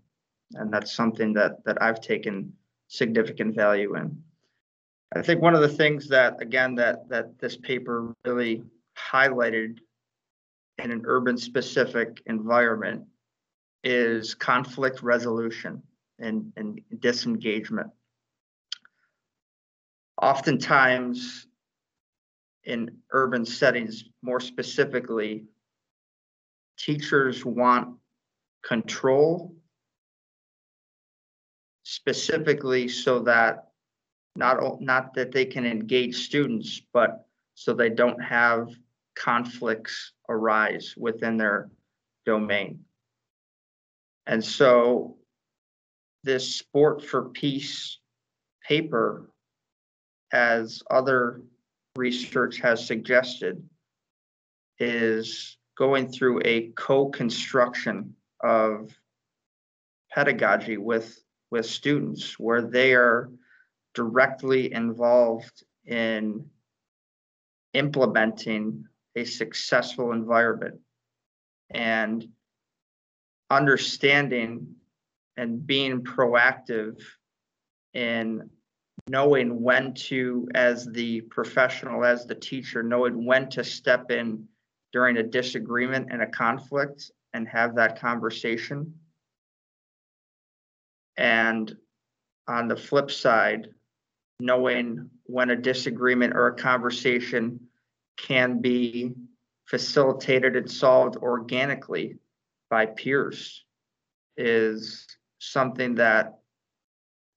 And 0.53 0.71
that's 0.71 0.91
something 0.91 1.33
that 1.33 1.63
that 1.63 1.81
I've 1.81 2.01
taken 2.01 2.51
significant 2.87 3.55
value 3.55 3.95
in. 3.95 4.21
I 5.15 5.21
think 5.21 5.41
one 5.41 5.55
of 5.55 5.61
the 5.61 5.69
things 5.69 6.09
that 6.09 6.41
again 6.41 6.75
that 6.75 7.07
that 7.07 7.39
this 7.39 7.55
paper 7.55 8.13
really 8.25 8.63
highlighted 8.97 9.77
in 10.77 10.91
an 10.91 11.03
urban 11.05 11.37
specific 11.37 12.21
environment 12.25 13.05
is 13.85 14.33
conflict 14.33 15.01
resolution 15.01 15.81
and, 16.19 16.51
and 16.57 16.81
disengagement. 16.99 17.89
Oftentimes 20.21 21.47
in 22.65 22.97
urban 23.11 23.45
settings, 23.45 24.03
more 24.21 24.39
specifically, 24.39 25.45
teachers 26.77 27.45
want 27.45 27.97
control 28.63 29.55
specifically 31.83 32.87
so 32.87 33.19
that 33.19 33.69
not, 34.35 34.81
not 34.81 35.13
that 35.15 35.31
they 35.31 35.45
can 35.45 35.65
engage 35.65 36.25
students, 36.25 36.81
but 36.93 37.25
so 37.55 37.73
they 37.73 37.89
don't 37.89 38.21
have 38.21 38.69
conflicts 39.15 40.13
arise 40.29 40.93
within 40.97 41.37
their 41.37 41.69
domain. 42.25 42.79
And 44.27 44.43
so 44.43 45.17
this 46.23 46.55
Sport 46.55 47.03
for 47.03 47.29
Peace 47.29 47.97
paper, 48.65 49.29
as 50.31 50.83
other 50.89 51.41
research 51.95 52.59
has 52.59 52.85
suggested, 52.85 53.67
is 54.79 55.57
going 55.77 56.11
through 56.11 56.41
a 56.45 56.69
co-construction 56.75 58.15
of 58.41 58.91
pedagogy 60.11 60.77
with 60.77 61.21
with 61.51 61.65
students 61.65 62.37
where 62.37 62.61
they 62.61 62.93
are 62.93 63.29
directly 63.95 64.71
involved 64.71 65.63
in 65.85 66.45
implementing 67.73 68.85
a 69.15 69.25
successful 69.25 70.11
environment. 70.11 70.79
And 71.71 72.27
understanding 73.49 74.75
and 75.37 75.65
being 75.65 76.03
proactive 76.03 77.01
in 77.93 78.49
knowing 79.07 79.61
when 79.61 79.93
to 79.93 80.47
as 80.55 80.85
the 80.87 81.21
professional 81.21 82.03
as 82.03 82.25
the 82.25 82.35
teacher 82.35 82.83
knowing 82.83 83.25
when 83.25 83.49
to 83.49 83.63
step 83.63 84.11
in 84.11 84.47
during 84.91 85.17
a 85.17 85.23
disagreement 85.23 86.07
and 86.11 86.21
a 86.21 86.27
conflict 86.27 87.11
and 87.33 87.47
have 87.47 87.75
that 87.75 87.99
conversation. 87.99 88.93
And 91.17 91.75
on 92.47 92.67
the 92.67 92.75
flip 92.75 93.11
side, 93.11 93.67
knowing 94.39 95.09
when 95.25 95.49
a 95.51 95.55
disagreement 95.55 96.33
or 96.33 96.47
a 96.47 96.55
conversation 96.55 97.59
can 98.17 98.59
be 98.59 99.13
facilitated 99.65 100.55
and 100.55 100.69
solved 100.69 101.17
organically 101.17 102.15
by 102.69 102.85
peers 102.87 103.65
is 104.37 105.05
something 105.39 105.95
that 105.95 106.38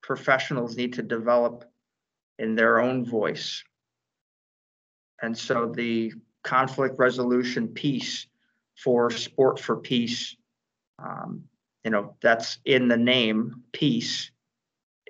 professionals 0.03 0.77
need 0.77 0.95
to 0.95 1.03
develop 1.03 1.65
in 2.39 2.55
their 2.55 2.81
own 2.81 3.05
voice. 3.05 3.63
And 5.21 5.37
so 5.37 5.73
the 5.75 6.13
conflict 6.43 6.99
resolution 6.99 7.69
piece 7.69 8.27
for 8.77 9.11
Sport 9.11 9.61
for 9.61 9.77
Peace 9.77 10.37
um, 10.99 11.45
you 11.85 11.91
know, 11.91 12.17
that's 12.23 12.59
in 12.65 12.89
the 12.89 12.97
name, 12.97 13.63
peace, 13.73 14.31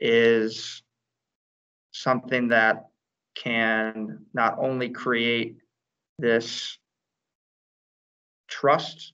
is 0.01 0.82
something 1.93 2.49
that 2.49 2.88
can 3.34 4.24
not 4.32 4.57
only 4.59 4.88
create 4.88 5.59
this 6.18 6.78
trust, 8.49 9.12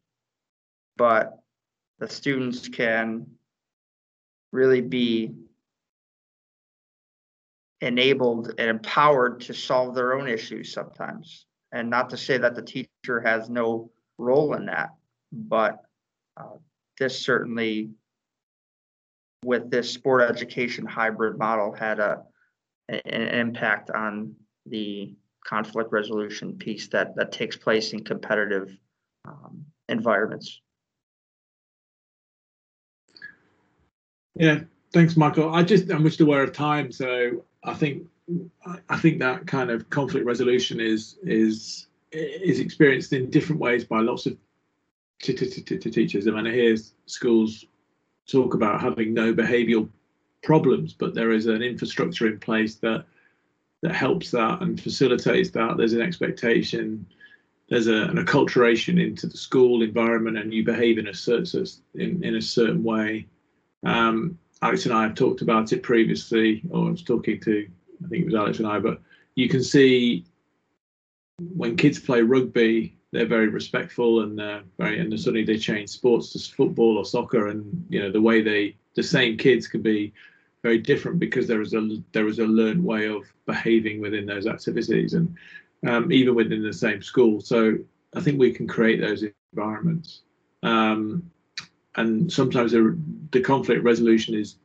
but 0.96 1.38
the 1.98 2.08
students 2.08 2.68
can 2.68 3.26
really 4.52 4.80
be 4.80 5.34
enabled 7.80 8.54
and 8.58 8.68
empowered 8.70 9.40
to 9.40 9.54
solve 9.54 9.94
their 9.94 10.14
own 10.14 10.28
issues 10.28 10.72
sometimes. 10.72 11.46
And 11.72 11.90
not 11.90 12.10
to 12.10 12.16
say 12.16 12.38
that 12.38 12.54
the 12.54 12.62
teacher 12.62 13.20
has 13.20 13.50
no 13.50 13.90
role 14.16 14.54
in 14.54 14.66
that, 14.66 14.90
but 15.32 15.82
uh, 16.36 16.56
this 16.98 17.18
certainly, 17.18 17.90
with 19.44 19.70
this 19.70 19.92
sport 19.92 20.22
education 20.22 20.86
hybrid 20.86 21.38
model, 21.38 21.72
had 21.72 22.00
a 22.00 22.22
an, 22.88 23.00
impact 23.04 23.90
on 23.90 24.34
the 24.66 25.14
conflict 25.44 25.92
resolution 25.92 26.56
piece 26.56 26.88
that 26.88 27.14
that 27.16 27.32
takes 27.32 27.56
place 27.56 27.92
in 27.92 28.02
competitive 28.02 28.76
um, 29.26 29.64
environments. 29.88 30.60
Yeah, 34.34 34.60
thanks, 34.92 35.16
Michael. 35.16 35.54
I 35.54 35.62
just 35.62 35.90
I'm 35.90 36.04
just 36.04 36.20
aware 36.20 36.42
of 36.42 36.52
time, 36.52 36.92
so 36.92 37.44
I 37.68 37.74
think 37.74 38.06
I- 38.88 38.98
think 38.98 39.18
that 39.20 39.46
kind 39.46 39.70
of 39.70 39.88
conflict 39.90 40.26
resolution 40.26 40.80
is 40.80 41.18
is 41.22 41.86
is 42.12 42.60
experienced 42.60 43.12
in 43.12 43.30
different 43.30 43.60
ways 43.60 43.84
by 43.84 44.00
lots 44.00 44.26
of 44.26 44.36
t- 45.22 45.34
t- 45.34 45.46
t- 45.46 45.90
teachers. 45.90 46.26
I 46.26 46.30
mean, 46.30 46.46
I 46.46 46.52
hear 46.52 46.76
schools 47.06 47.66
talk 48.26 48.54
about 48.54 48.80
having 48.80 49.12
no 49.14 49.34
behavioural 49.34 49.88
problems, 50.42 50.94
but 50.94 51.14
there 51.14 51.32
is 51.32 51.46
an 51.46 51.62
infrastructure 51.62 52.26
in 52.26 52.38
place 52.38 52.76
that 52.76 53.04
that 53.82 53.94
helps 53.94 54.30
that 54.32 54.60
and 54.62 54.80
facilitates 54.80 55.50
that. 55.50 55.76
There's 55.76 55.92
an 55.92 56.02
expectation. 56.02 57.06
There's 57.68 57.86
a, 57.86 58.04
an 58.04 58.16
acculturation 58.16 59.00
into 59.02 59.26
the 59.26 59.36
school 59.36 59.82
environment, 59.82 60.38
and 60.38 60.52
you 60.52 60.64
behave 60.64 60.98
in 60.98 61.08
a 61.08 61.14
certain 61.14 61.66
in, 61.94 62.24
in 62.24 62.36
a 62.36 62.42
certain 62.42 62.82
way. 62.82 63.26
Um, 63.84 64.38
Alex 64.62 64.86
and 64.86 64.94
I 64.94 65.04
have 65.04 65.14
talked 65.14 65.42
about 65.42 65.72
it 65.72 65.82
previously, 65.82 66.62
or 66.70 66.88
I 66.88 66.90
was 66.90 67.02
talking 67.02 67.40
to, 67.40 67.68
I 68.04 68.09
think 68.09 68.22
it 68.22 68.26
was 68.26 68.34
Alex 68.34 68.59
and 68.59 68.66
I, 68.66 68.78
but 68.78 69.00
you 69.34 69.48
can 69.48 69.62
see 69.62 70.24
when 71.54 71.76
kids 71.76 71.98
play 71.98 72.22
rugby, 72.22 72.96
they're 73.12 73.26
very 73.26 73.48
respectful 73.48 74.22
and 74.22 74.40
uh, 74.40 74.61
very, 74.78 74.98
and 74.98 75.18
suddenly 75.18 75.44
they 75.44 75.59
change 75.59 75.90
sports 75.90 76.32
to 76.32 76.38
football 76.38 76.98
or 76.98 77.04
soccer, 77.04 77.48
and 77.48 77.86
you 77.88 78.00
know 78.00 78.11
the 78.11 78.20
way 78.20 78.42
they, 78.42 78.76
the 78.94 79.02
same 79.02 79.36
kids 79.36 79.66
can 79.66 79.80
be 79.80 80.12
very 80.62 80.78
different 80.78 81.18
because 81.18 81.46
there 81.46 81.62
is 81.62 81.72
a 81.74 82.02
there 82.12 82.26
is 82.26 82.38
a 82.38 82.44
learned 82.44 82.84
way 82.84 83.06
of 83.06 83.24
behaving 83.46 84.00
within 84.00 84.26
those 84.26 84.46
activities, 84.46 85.14
and 85.14 85.34
um, 85.86 86.12
even 86.12 86.34
within 86.34 86.62
the 86.62 86.72
same 86.72 87.00
school. 87.00 87.40
So 87.40 87.78
I 88.14 88.20
think 88.20 88.38
we 88.38 88.52
can 88.52 88.66
create 88.66 89.00
those 89.00 89.24
environments. 89.52 90.22
Um, 90.62 91.30
and 91.99 92.32
sometimes 92.32 92.72
the, 92.72 93.40
conflict 93.44 93.84
resolution 93.84 94.34
is 94.34 94.57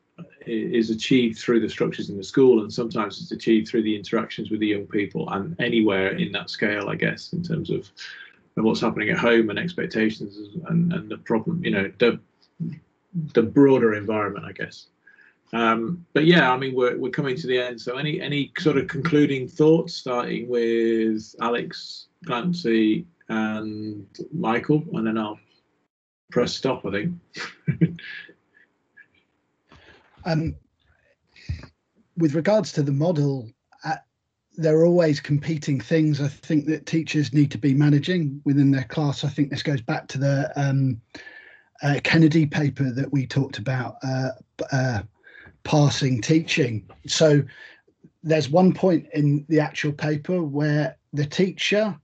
is 0.46 0.90
achieved 0.90 1.40
through 1.40 1.60
the 1.60 1.70
structures 1.70 2.10
in 2.10 2.18
the 2.18 2.24
school 2.24 2.62
and 2.62 2.72
sometimes 2.72 3.22
it's 3.22 3.32
achieved 3.32 3.68
through 3.68 3.82
the 3.82 3.96
interactions 3.96 4.52
with 4.52 4.60
the 4.60 4.68
young 4.68 4.86
people 4.86 5.30
and 5.32 5.56
anywhere 5.60 6.10
in 6.18 6.32
that 6.32 6.50
scale 6.50 6.90
i 6.90 6.96
guess 6.96 7.34
in 7.34 7.42
terms 7.42 7.70
of, 7.70 7.90
of 8.58 8.64
what's 8.64 8.82
happening 8.82 9.10
at 9.10 9.18
home 9.18 9.50
and 9.50 9.58
expectations 9.60 10.38
and, 10.68 10.92
and 10.94 11.10
the 11.10 11.18
problem 11.18 11.64
you 11.64 11.72
know 11.72 11.92
the 12.00 12.20
the 13.34 13.44
broader 13.44 13.94
environment 13.96 14.46
i 14.46 14.52
guess. 14.52 14.88
Um, 15.54 16.06
but 16.14 16.26
yeah 16.26 16.52
i 16.52 16.58
mean 16.58 16.74
we're, 16.76 16.98
we're 16.98 17.12
coming 17.12 17.38
to 17.38 17.48
the 17.48 17.60
end. 17.60 17.80
So 17.80 17.98
any 17.98 18.20
any 18.22 18.52
sort 18.58 18.78
of 18.78 18.88
concluding 18.88 19.48
thoughts 19.48 19.94
starting 19.94 20.48
with 20.48 21.36
alex 21.42 22.08
clancy 22.26 23.06
and 23.30 24.06
michael 24.32 24.84
and 24.94 25.08
then 25.08 25.18
i'll 25.18 25.40
press 26.34 26.54
stop 26.56 26.86
i 26.86 26.92
think 26.92 28.00
Um, 30.26 30.56
with 32.18 32.36
regards 32.36 32.72
to 32.74 32.84
the 32.84 32.92
model, 32.92 33.50
uh, 33.84 33.96
there 34.56 34.78
are 34.78 34.86
always 34.86 35.20
competing 35.20 35.80
things 35.80 36.22
I 36.22 36.28
think 36.28 36.66
that 36.68 36.86
teachers 36.86 37.34
need 37.34 37.52
to 37.52 37.58
be 37.58 37.74
managing 37.74 38.42
within 38.46 38.72
their 38.72 38.84
class. 38.84 39.24
I 39.24 39.30
think 39.30 39.50
this 39.50 39.64
goes 39.64 39.82
back 39.82 40.08
to 40.10 40.18
the 40.18 40.52
um, 40.56 41.02
uh, 41.82 42.00
Kennedy 42.04 42.46
paper 42.46 42.92
that 42.92 43.12
we 43.12 43.26
talked 43.26 43.58
about, 43.58 43.96
uh, 44.04 44.30
uh, 44.72 45.04
passing 45.64 46.22
teaching. 46.22 46.88
So 47.08 47.44
there's 48.22 48.50
one 48.50 48.74
point 48.74 49.08
in 49.14 49.46
the 49.50 49.60
actual 49.60 49.92
paper 49.92 50.44
where 50.44 50.98
the 51.14 51.26
teacher 51.26 51.98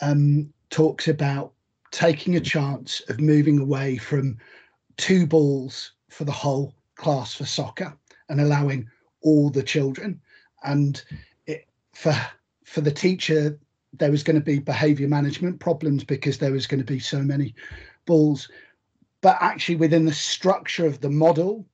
um, 0.00 0.52
talks 0.70 1.08
about 1.08 1.52
taking 1.92 2.36
a 2.36 2.40
chance 2.40 3.00
of 3.08 3.20
moving 3.20 3.60
away 3.60 3.96
from 3.98 4.38
two 4.96 5.26
balls 5.26 5.92
for 6.08 6.24
the 6.24 6.32
whole 6.32 6.74
class 6.96 7.34
for 7.34 7.44
soccer 7.44 7.96
and 8.28 8.40
allowing 8.40 8.88
all 9.20 9.50
the 9.50 9.62
children. 9.62 10.20
And 10.64 11.00
it, 11.46 11.68
for 11.94 12.14
for 12.64 12.80
the 12.80 12.90
teacher 12.90 13.58
there 13.98 14.10
was 14.10 14.22
going 14.22 14.36
to 14.36 14.44
be 14.44 14.58
behavior 14.58 15.06
management 15.06 15.60
problems 15.60 16.02
because 16.02 16.38
there 16.38 16.52
was 16.52 16.66
going 16.66 16.80
to 16.80 16.92
be 16.92 16.98
so 16.98 17.18
many 17.18 17.54
balls. 18.06 18.48
But 19.20 19.36
actually 19.40 19.76
within 19.76 20.06
the 20.06 20.14
structure 20.14 20.86
of 20.86 21.00
the 21.00 21.10
model 21.10 21.66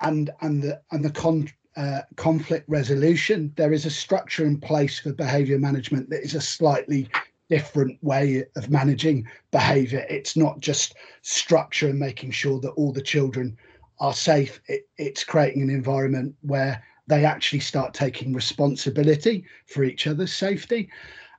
and 0.00 0.30
and 0.40 0.62
the 0.62 0.80
and 0.90 1.04
the 1.04 1.10
con, 1.10 1.48
uh, 1.76 2.00
conflict 2.16 2.68
resolution 2.68 3.52
there 3.56 3.72
is 3.72 3.86
a 3.86 3.90
structure 3.90 4.44
in 4.44 4.58
place 4.58 4.98
for 4.98 5.12
behavior 5.12 5.58
management 5.58 6.08
that 6.10 6.22
is 6.22 6.34
a 6.34 6.40
slightly 6.40 7.08
different 7.48 8.02
way 8.02 8.44
of 8.56 8.70
managing 8.70 9.26
behavior. 9.50 10.04
It's 10.08 10.36
not 10.36 10.60
just 10.60 10.94
structure 11.22 11.88
and 11.88 11.98
making 11.98 12.32
sure 12.32 12.60
that 12.60 12.70
all 12.70 12.92
the 12.92 13.02
children 13.02 13.56
are 14.00 14.14
safe. 14.14 14.60
It, 14.66 14.88
it's 14.98 15.24
creating 15.24 15.62
an 15.62 15.70
environment 15.70 16.34
where 16.42 16.82
they 17.06 17.24
actually 17.24 17.60
start 17.60 17.94
taking 17.94 18.32
responsibility 18.32 19.44
for 19.66 19.84
each 19.84 20.06
other's 20.06 20.34
safety. 20.34 20.90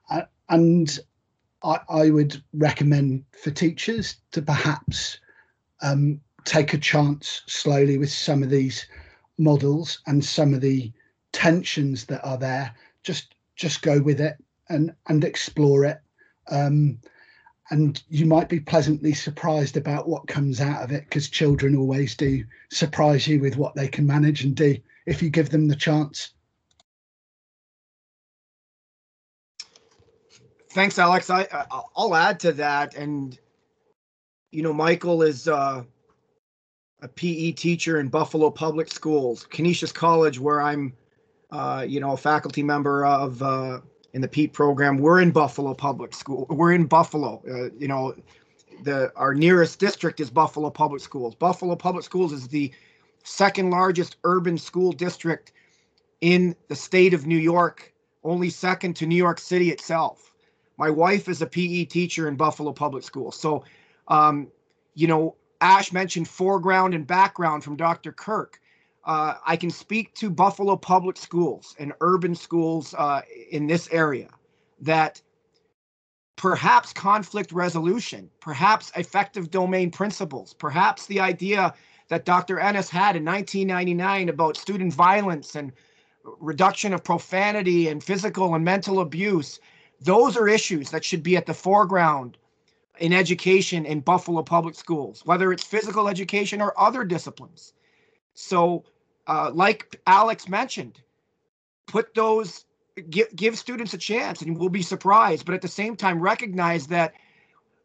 Uh, 0.10 0.22
and 0.50 1.00
I, 1.64 1.80
I 1.90 2.10
would 2.10 2.42
recommend 2.54 3.26
for 3.44 3.52
teachers 3.52 4.16
to 4.32 4.42
perhaps 4.42 5.20
um, 5.82 6.22
take 6.46 6.74
a 6.74 6.78
chance 6.78 7.42
slowly 7.48 7.98
with 7.98 8.12
some 8.12 8.44
of 8.44 8.50
these 8.50 8.88
models 9.38 10.00
and 10.08 10.24
some 10.24 10.54
of 10.54 10.62
the 10.62 10.92
tensions 11.34 12.06
that 12.06 12.26
are 12.26 12.38
there. 12.38 12.74
Just 13.04 13.36
just 13.56 13.82
go 13.82 14.00
with 14.00 14.22
it 14.22 14.38
and 14.70 14.94
and 15.08 15.24
explore 15.24 15.86
it. 15.86 16.00
Um, 16.50 17.00
and 17.70 18.02
you 18.10 18.26
might 18.26 18.48
be 18.48 18.62
pleasantly 18.62 19.14
surprised 19.14 19.76
about 19.76 20.08
what 20.08 20.28
comes 20.28 20.62
out 20.62 20.84
of 20.84 20.92
it 20.92 21.04
because 21.04 21.30
children 21.30 21.76
always 21.76 22.16
do 22.16 22.46
surprise 22.72 23.28
you 23.28 23.42
with 23.42 23.58
what 23.58 23.76
they 23.76 23.90
can 23.90 24.08
manage 24.08 24.44
and 24.46 24.56
do 24.56 24.78
if 25.06 25.22
you 25.22 25.30
give 25.30 25.50
them 25.50 25.68
the 25.68 25.76
chance. 25.76 26.32
Thanks, 30.72 31.00
Alex. 31.00 31.30
I, 31.30 31.48
I'll 31.96 32.16
add 32.16 32.40
to 32.42 32.52
that, 32.54 32.96
and 32.96 33.38
you 34.52 34.62
know, 34.62 34.74
Michael 34.74 35.24
is 35.24 35.48
uh, 35.48 35.84
a 37.02 37.08
PE 37.08 37.54
teacher 37.54 38.00
in 38.00 38.10
Buffalo 38.10 38.50
Public 38.50 38.92
Schools, 38.92 39.46
Canisius 39.50 39.92
College, 39.92 40.40
where 40.40 40.62
I'm, 40.62 40.94
uh, 41.52 41.86
you 41.88 42.00
know, 42.00 42.14
a 42.14 42.18
faculty 42.18 42.64
member 42.64 43.06
of 43.06 43.42
uh, 43.42 43.80
in 44.18 44.22
the 44.22 44.28
PETE 44.28 44.52
program. 44.52 44.98
We're 44.98 45.22
in 45.22 45.30
Buffalo 45.30 45.76
Public 45.76 46.12
School. 46.12 46.48
We're 46.50 46.74
in 46.74 46.88
Buffalo. 46.88 47.40
Uh, 47.48 47.70
you 47.78 47.88
know, 47.88 48.16
the 48.82 49.12
our 49.16 49.36
nearest 49.36 49.78
district 49.80 50.20
is 50.20 50.32
Buffalo 50.32 50.72
Public 50.72 51.04
Schools. 51.04 51.36
Buffalo 51.36 51.76
Public 51.76 52.04
Schools 52.04 52.34
is 52.34 52.48
the 52.48 52.72
second 53.24 53.70
largest 53.70 54.16
urban 54.24 54.58
school 54.58 54.92
district 54.92 55.52
in 56.20 56.56
the 56.68 56.76
state 56.76 57.14
of 57.14 57.28
New 57.28 57.38
York, 57.38 57.94
only 58.24 58.50
second 58.50 58.96
to 58.96 59.06
New 59.06 59.16
York 59.16 59.40
City 59.40 59.70
itself. 59.70 60.34
My 60.78 60.90
wife 60.90 61.30
is 61.30 61.44
a 61.44 61.48
PE 61.48 61.86
teacher 61.86 62.28
in 62.28 62.38
Buffalo 62.38 62.74
Public 62.74 63.04
Schools. 63.04 63.40
So, 63.40 63.66
um, 64.08 64.48
you 64.96 65.06
know, 65.06 65.36
Ash 65.62 65.94
mentioned 65.94 66.28
foreground 66.28 66.96
and 66.96 67.06
background 67.06 67.64
from 67.64 67.76
Dr. 67.76 68.12
Kirk. 68.14 68.60
Uh, 69.08 69.36
I 69.46 69.56
can 69.56 69.72
speak 69.72 70.14
to 70.16 70.30
Buffalo 70.30 70.76
Public 70.76 71.18
Schools 71.18 71.76
and 71.80 71.94
urban 72.02 72.36
schools 72.36 72.94
uh, 72.94 73.22
in 73.50 73.66
this 73.66 73.90
area 73.92 74.30
that 74.82 75.22
perhaps 76.36 76.94
conflict 76.94 77.52
resolution, 77.52 78.30
perhaps 78.40 78.92
affective 78.96 79.50
domain 79.50 79.90
principles, 79.90 80.54
perhaps 80.54 81.08
the 81.08 81.20
idea 81.20 81.74
that 82.10 82.26
Dr. 82.26 82.60
Ennis 82.60 82.90
had 82.90 83.16
in 83.16 83.26
1999 83.26 84.30
about 84.30 84.58
student 84.58 84.94
violence 84.94 85.56
and 85.56 85.72
reduction 86.40 86.94
of 86.94 87.04
profanity 87.04 87.88
and 87.88 88.04
physical 88.04 88.54
and 88.54 88.64
mental 88.64 89.00
abuse 89.00 89.60
those 90.02 90.38
are 90.38 90.48
issues 90.48 90.92
that 90.92 91.04
should 91.04 91.24
be 91.24 91.38
at 91.38 91.46
the 91.46 91.54
foreground 91.54 92.38
in 93.00 93.14
education 93.14 93.86
in 93.86 94.00
Buffalo 94.00 94.44
public 94.44 94.76
schools, 94.76 95.22
whether 95.26 95.52
it's 95.52 95.64
physical 95.64 96.08
education 96.08 96.62
or 96.62 96.80
other 96.80 97.04
disciplines. 97.04 97.74
So, 98.34 98.84
uh, 99.28 99.52
like 99.54 100.00
Alex 100.08 100.48
mentioned, 100.48 101.00
put 101.88 102.14
those, 102.14 102.66
give, 103.10 103.34
give 103.36 103.58
students 103.58 103.94
a 103.94 103.98
chance 103.98 104.42
and 104.42 104.58
we'll 104.58 104.70
be 104.70 104.82
surprised. 104.82 105.46
But 105.46 105.56
at 105.56 105.62
the 105.62 105.68
same 105.68 105.96
time, 105.96 106.20
recognize 106.20 106.88
that 106.88 107.14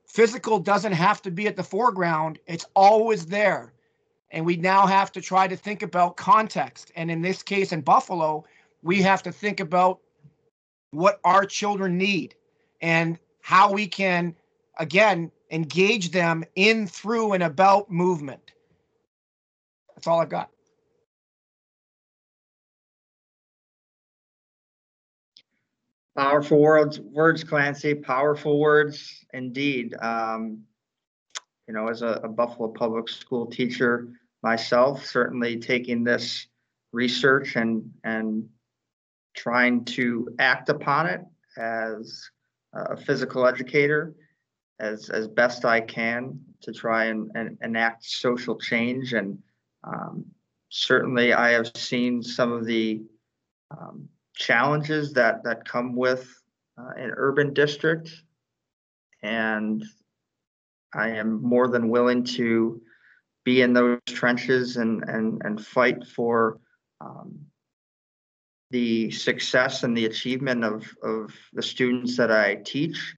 physical 0.07 0.59
doesn't 0.59 0.93
have 0.93 1.22
to 1.22 1.30
be 1.30 1.47
at 1.47 1.57
the 1.57 1.62
foreground, 1.62 2.38
it's 2.47 2.66
always 2.74 3.26
there. 3.26 3.72
And 4.30 4.47
we 4.47 4.57
now 4.57 4.86
have 4.86 5.12
to 5.12 5.20
try 5.20 5.47
to 5.47 5.57
think 5.57 5.82
about 5.82 6.16
context. 6.16 6.90
And 6.97 7.11
in 7.11 7.20
this 7.20 7.43
case, 7.43 7.72
in 7.72 7.82
Buffalo, 7.82 8.45
we 8.82 9.03
have 9.03 9.22
to 9.24 9.32
think 9.32 9.61
about 9.61 10.01
what 10.93 11.20
our 11.24 11.45
children 11.45 11.97
need 11.99 12.34
and 12.80 13.18
how 13.40 13.72
we 13.72 13.86
can 13.86 14.34
again 14.78 15.30
engage 15.51 16.11
them 16.11 16.45
in 16.55 16.86
through 16.86 17.32
and 17.32 17.43
about 17.43 17.90
movement 17.90 18.53
that's 19.95 20.07
all 20.07 20.20
i've 20.20 20.28
got 20.28 20.51
Powerful 26.16 26.58
words, 26.58 27.00
words, 27.00 27.42
Clancy. 27.42 27.94
Powerful 27.94 28.58
words 28.58 29.24
indeed. 29.32 29.94
Um, 30.00 30.64
you 31.66 31.72
know, 31.72 31.88
as 31.88 32.02
a, 32.02 32.20
a 32.24 32.28
Buffalo 32.28 32.68
public 32.68 33.08
school 33.08 33.46
teacher 33.46 34.08
myself, 34.42 35.06
certainly 35.06 35.58
taking 35.58 36.04
this 36.04 36.46
research 36.92 37.56
and 37.56 37.90
and 38.04 38.46
trying 39.34 39.84
to 39.86 40.28
act 40.38 40.68
upon 40.68 41.06
it 41.06 41.22
as 41.56 42.30
a 42.74 42.96
physical 42.96 43.46
educator 43.46 44.14
as 44.80 45.08
as 45.08 45.28
best 45.28 45.64
I 45.64 45.80
can 45.80 46.38
to 46.60 46.72
try 46.72 47.06
and, 47.06 47.30
and 47.34 47.56
enact 47.62 48.04
social 48.04 48.58
change. 48.58 49.14
And 49.14 49.38
um, 49.84 50.26
certainly, 50.68 51.32
I 51.32 51.52
have 51.52 51.74
seen 51.74 52.22
some 52.22 52.52
of 52.52 52.66
the 52.66 53.02
um, 53.70 54.08
challenges 54.34 55.12
that 55.14 55.44
that 55.44 55.64
come 55.64 55.94
with 55.94 56.28
uh, 56.78 56.90
an 56.96 57.12
urban 57.16 57.52
district, 57.52 58.10
and 59.22 59.84
I 60.94 61.10
am 61.10 61.42
more 61.42 61.68
than 61.68 61.88
willing 61.88 62.24
to 62.24 62.80
be 63.44 63.62
in 63.62 63.72
those 63.72 63.98
trenches 64.06 64.76
and 64.76 65.02
and 65.04 65.42
and 65.44 65.64
fight 65.64 66.06
for 66.06 66.58
um, 67.00 67.46
the 68.72 69.10
success 69.10 69.82
and 69.82 69.94
the 69.94 70.06
achievement 70.06 70.64
of, 70.64 70.88
of 71.02 71.30
the 71.52 71.62
students 71.62 72.16
that 72.16 72.32
I 72.32 72.54
teach 72.54 73.14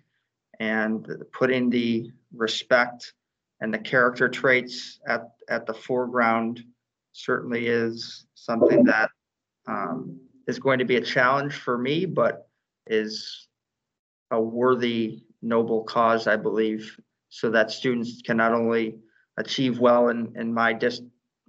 and 0.59 1.07
putting 1.33 1.71
the 1.71 2.11
respect 2.35 3.15
and 3.61 3.73
the 3.73 3.79
character 3.79 4.29
traits 4.29 4.99
at, 5.07 5.31
at 5.49 5.65
the 5.65 5.73
foreground 5.73 6.65
certainly 7.13 7.69
is 7.69 8.27
something 8.35 8.83
that 8.85 9.11
um, 9.69 10.21
is 10.47 10.59
going 10.59 10.79
to 10.79 10.85
be 10.85 10.97
a 10.97 11.01
challenge 11.01 11.55
for 11.55 11.79
me, 11.79 12.07
but 12.07 12.49
is 12.87 13.49
a 14.31 14.41
worthy, 14.41 15.25
noble 15.43 15.85
cause, 15.85 16.27
I 16.27 16.37
believe, 16.37 16.99
so 17.29 17.51
that 17.51 17.71
students 17.71 18.23
can 18.23 18.37
not 18.37 18.53
only 18.53 18.99
achieve 19.37 19.79
well 19.79 20.09
in, 20.09 20.33
in 20.37 20.53
my 20.53 20.73
dis, 20.73 21.01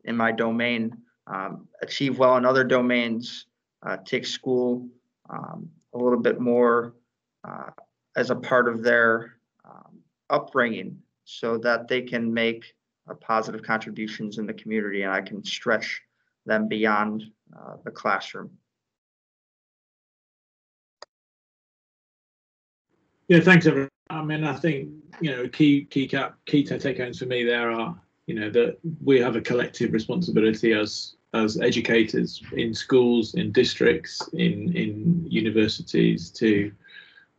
in 0.04 0.16
my 0.16 0.32
domain, 0.32 0.98
um, 1.28 1.68
achieve 1.82 2.20
well 2.20 2.38
in 2.38 2.46
other 2.46 2.64
domains, 2.64 3.48
uh, 3.86 3.98
take 4.06 4.26
school 4.26 4.88
um, 5.30 5.70
a 5.94 5.98
little 5.98 6.20
bit 6.20 6.40
more 6.40 6.96
uh, 7.48 7.70
as 8.16 8.30
a 8.30 8.36
part 8.36 8.68
of 8.68 8.84
their 8.84 9.38
um, 9.66 10.00
upbringing 10.30 10.98
so 11.26 11.58
that 11.58 11.88
they 11.88 12.02
can 12.02 12.34
make 12.34 12.76
uh, 13.10 13.14
positive 13.16 13.62
contributions 13.62 14.38
in 14.38 14.46
the 14.46 14.54
community 14.54 15.04
and 15.04 15.12
I 15.12 15.22
can 15.22 15.44
stretch 15.44 16.02
them 16.46 16.68
beyond 16.68 17.24
uh, 17.58 17.76
the 17.84 17.92
classroom. 17.92 18.52
Yeah, 23.28 23.40
thanks 23.40 23.66
everyone. 23.66 23.90
I 24.10 24.22
mean, 24.24 24.44
I 24.44 24.54
think 24.54 24.90
you 25.20 25.32
know 25.32 25.48
key 25.48 25.86
key 25.86 26.08
cap 26.08 26.38
key 26.46 26.64
take 26.64 26.98
homes 26.98 27.20
for 27.20 27.26
me 27.26 27.44
there 27.44 27.72
are 27.72 27.96
you 28.28 28.36
know 28.36 28.50
that 28.52 28.78
we 29.04 29.20
have 29.20 29.36
a 29.36 29.42
collective 29.42 29.94
responsibility 29.94 30.74
as 30.74 31.16
as 31.34 31.60
educators 31.60 32.42
in 32.54 32.74
schools, 32.74 33.34
in 33.34 33.52
districts, 33.52 34.28
in 34.34 34.76
in 34.76 35.26
universities 35.28 36.30
to 36.32 36.72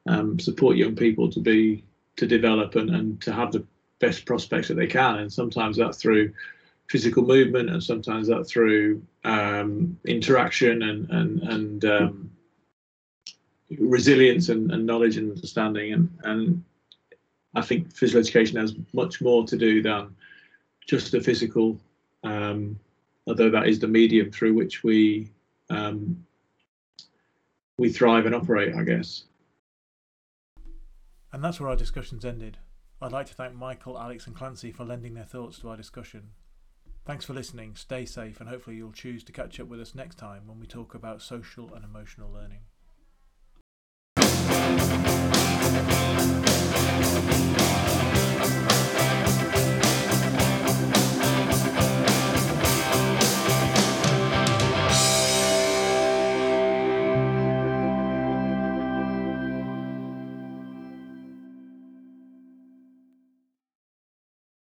um, 0.09 0.39
support 0.39 0.76
young 0.76 0.97
people 0.97 1.30
to 1.30 1.41
be 1.41 1.84
to 2.16 2.26
develop 2.26 2.74
and, 2.74 2.91
and 2.91 3.20
to 3.22 3.32
have 3.32 3.53
the 3.53 3.64
best 4.01 4.26
prospects 4.26 4.68
that 4.68 4.74
they 4.74 4.87
can. 4.87 5.18
And 5.18 5.32
sometimes 5.32 5.76
that's 5.76 6.01
through 6.03 6.32
physical 6.89 7.24
movement, 7.24 7.70
and 7.70 7.82
sometimes 7.82 8.26
that 8.26 8.47
through 8.49 9.03
um, 9.24 9.97
interaction 10.05 10.82
and 10.82 11.09
and 11.11 11.43
and 11.43 11.84
um, 11.84 12.30
resilience 13.78 14.48
and, 14.48 14.70
and 14.72 14.86
knowledge 14.86 15.16
and 15.16 15.30
understanding. 15.30 15.92
And 15.92 16.18
and 16.24 16.64
I 17.54 17.62
think 17.62 17.94
physical 17.94 18.20
education 18.20 18.56
has 18.58 18.74
much 18.92 19.20
more 19.20 19.46
to 19.46 19.56
do 19.56 19.82
than 19.82 20.14
just 20.86 21.12
the 21.12 21.20
physical 21.20 21.78
um, 22.22 22.78
although 23.26 23.50
that 23.50 23.68
is 23.68 23.78
the 23.78 23.88
medium 23.88 24.30
through 24.30 24.54
which 24.54 24.82
we 24.82 25.30
um, 25.70 26.24
we 27.78 27.90
thrive 27.90 28.26
and 28.26 28.34
operate, 28.34 28.74
I 28.74 28.84
guess. 28.84 29.24
And 31.32 31.44
that's 31.44 31.60
where 31.60 31.68
our 31.68 31.76
discussions 31.76 32.24
ended. 32.24 32.58
I'd 33.02 33.12
like 33.12 33.26
to 33.26 33.34
thank 33.34 33.54
Michael, 33.54 33.98
Alex, 33.98 34.26
and 34.26 34.34
Clancy 34.34 34.72
for 34.72 34.84
lending 34.84 35.14
their 35.14 35.24
thoughts 35.24 35.58
to 35.58 35.68
our 35.68 35.76
discussion. 35.76 36.30
Thanks 37.04 37.26
for 37.26 37.34
listening, 37.34 37.76
stay 37.76 38.06
safe, 38.06 38.40
and 38.40 38.48
hopefully 38.48 38.76
you'll 38.76 38.92
choose 38.92 39.22
to 39.24 39.32
catch 39.32 39.60
up 39.60 39.68
with 39.68 39.80
us 39.80 39.94
next 39.94 40.16
time 40.16 40.46
when 40.46 40.58
we 40.58 40.66
talk 40.66 40.94
about 40.94 41.20
social 41.20 41.74
and 41.74 41.84
emotional 41.84 42.32
learning. 42.32 42.60
Thank 44.66 45.06
you. 45.10 45.15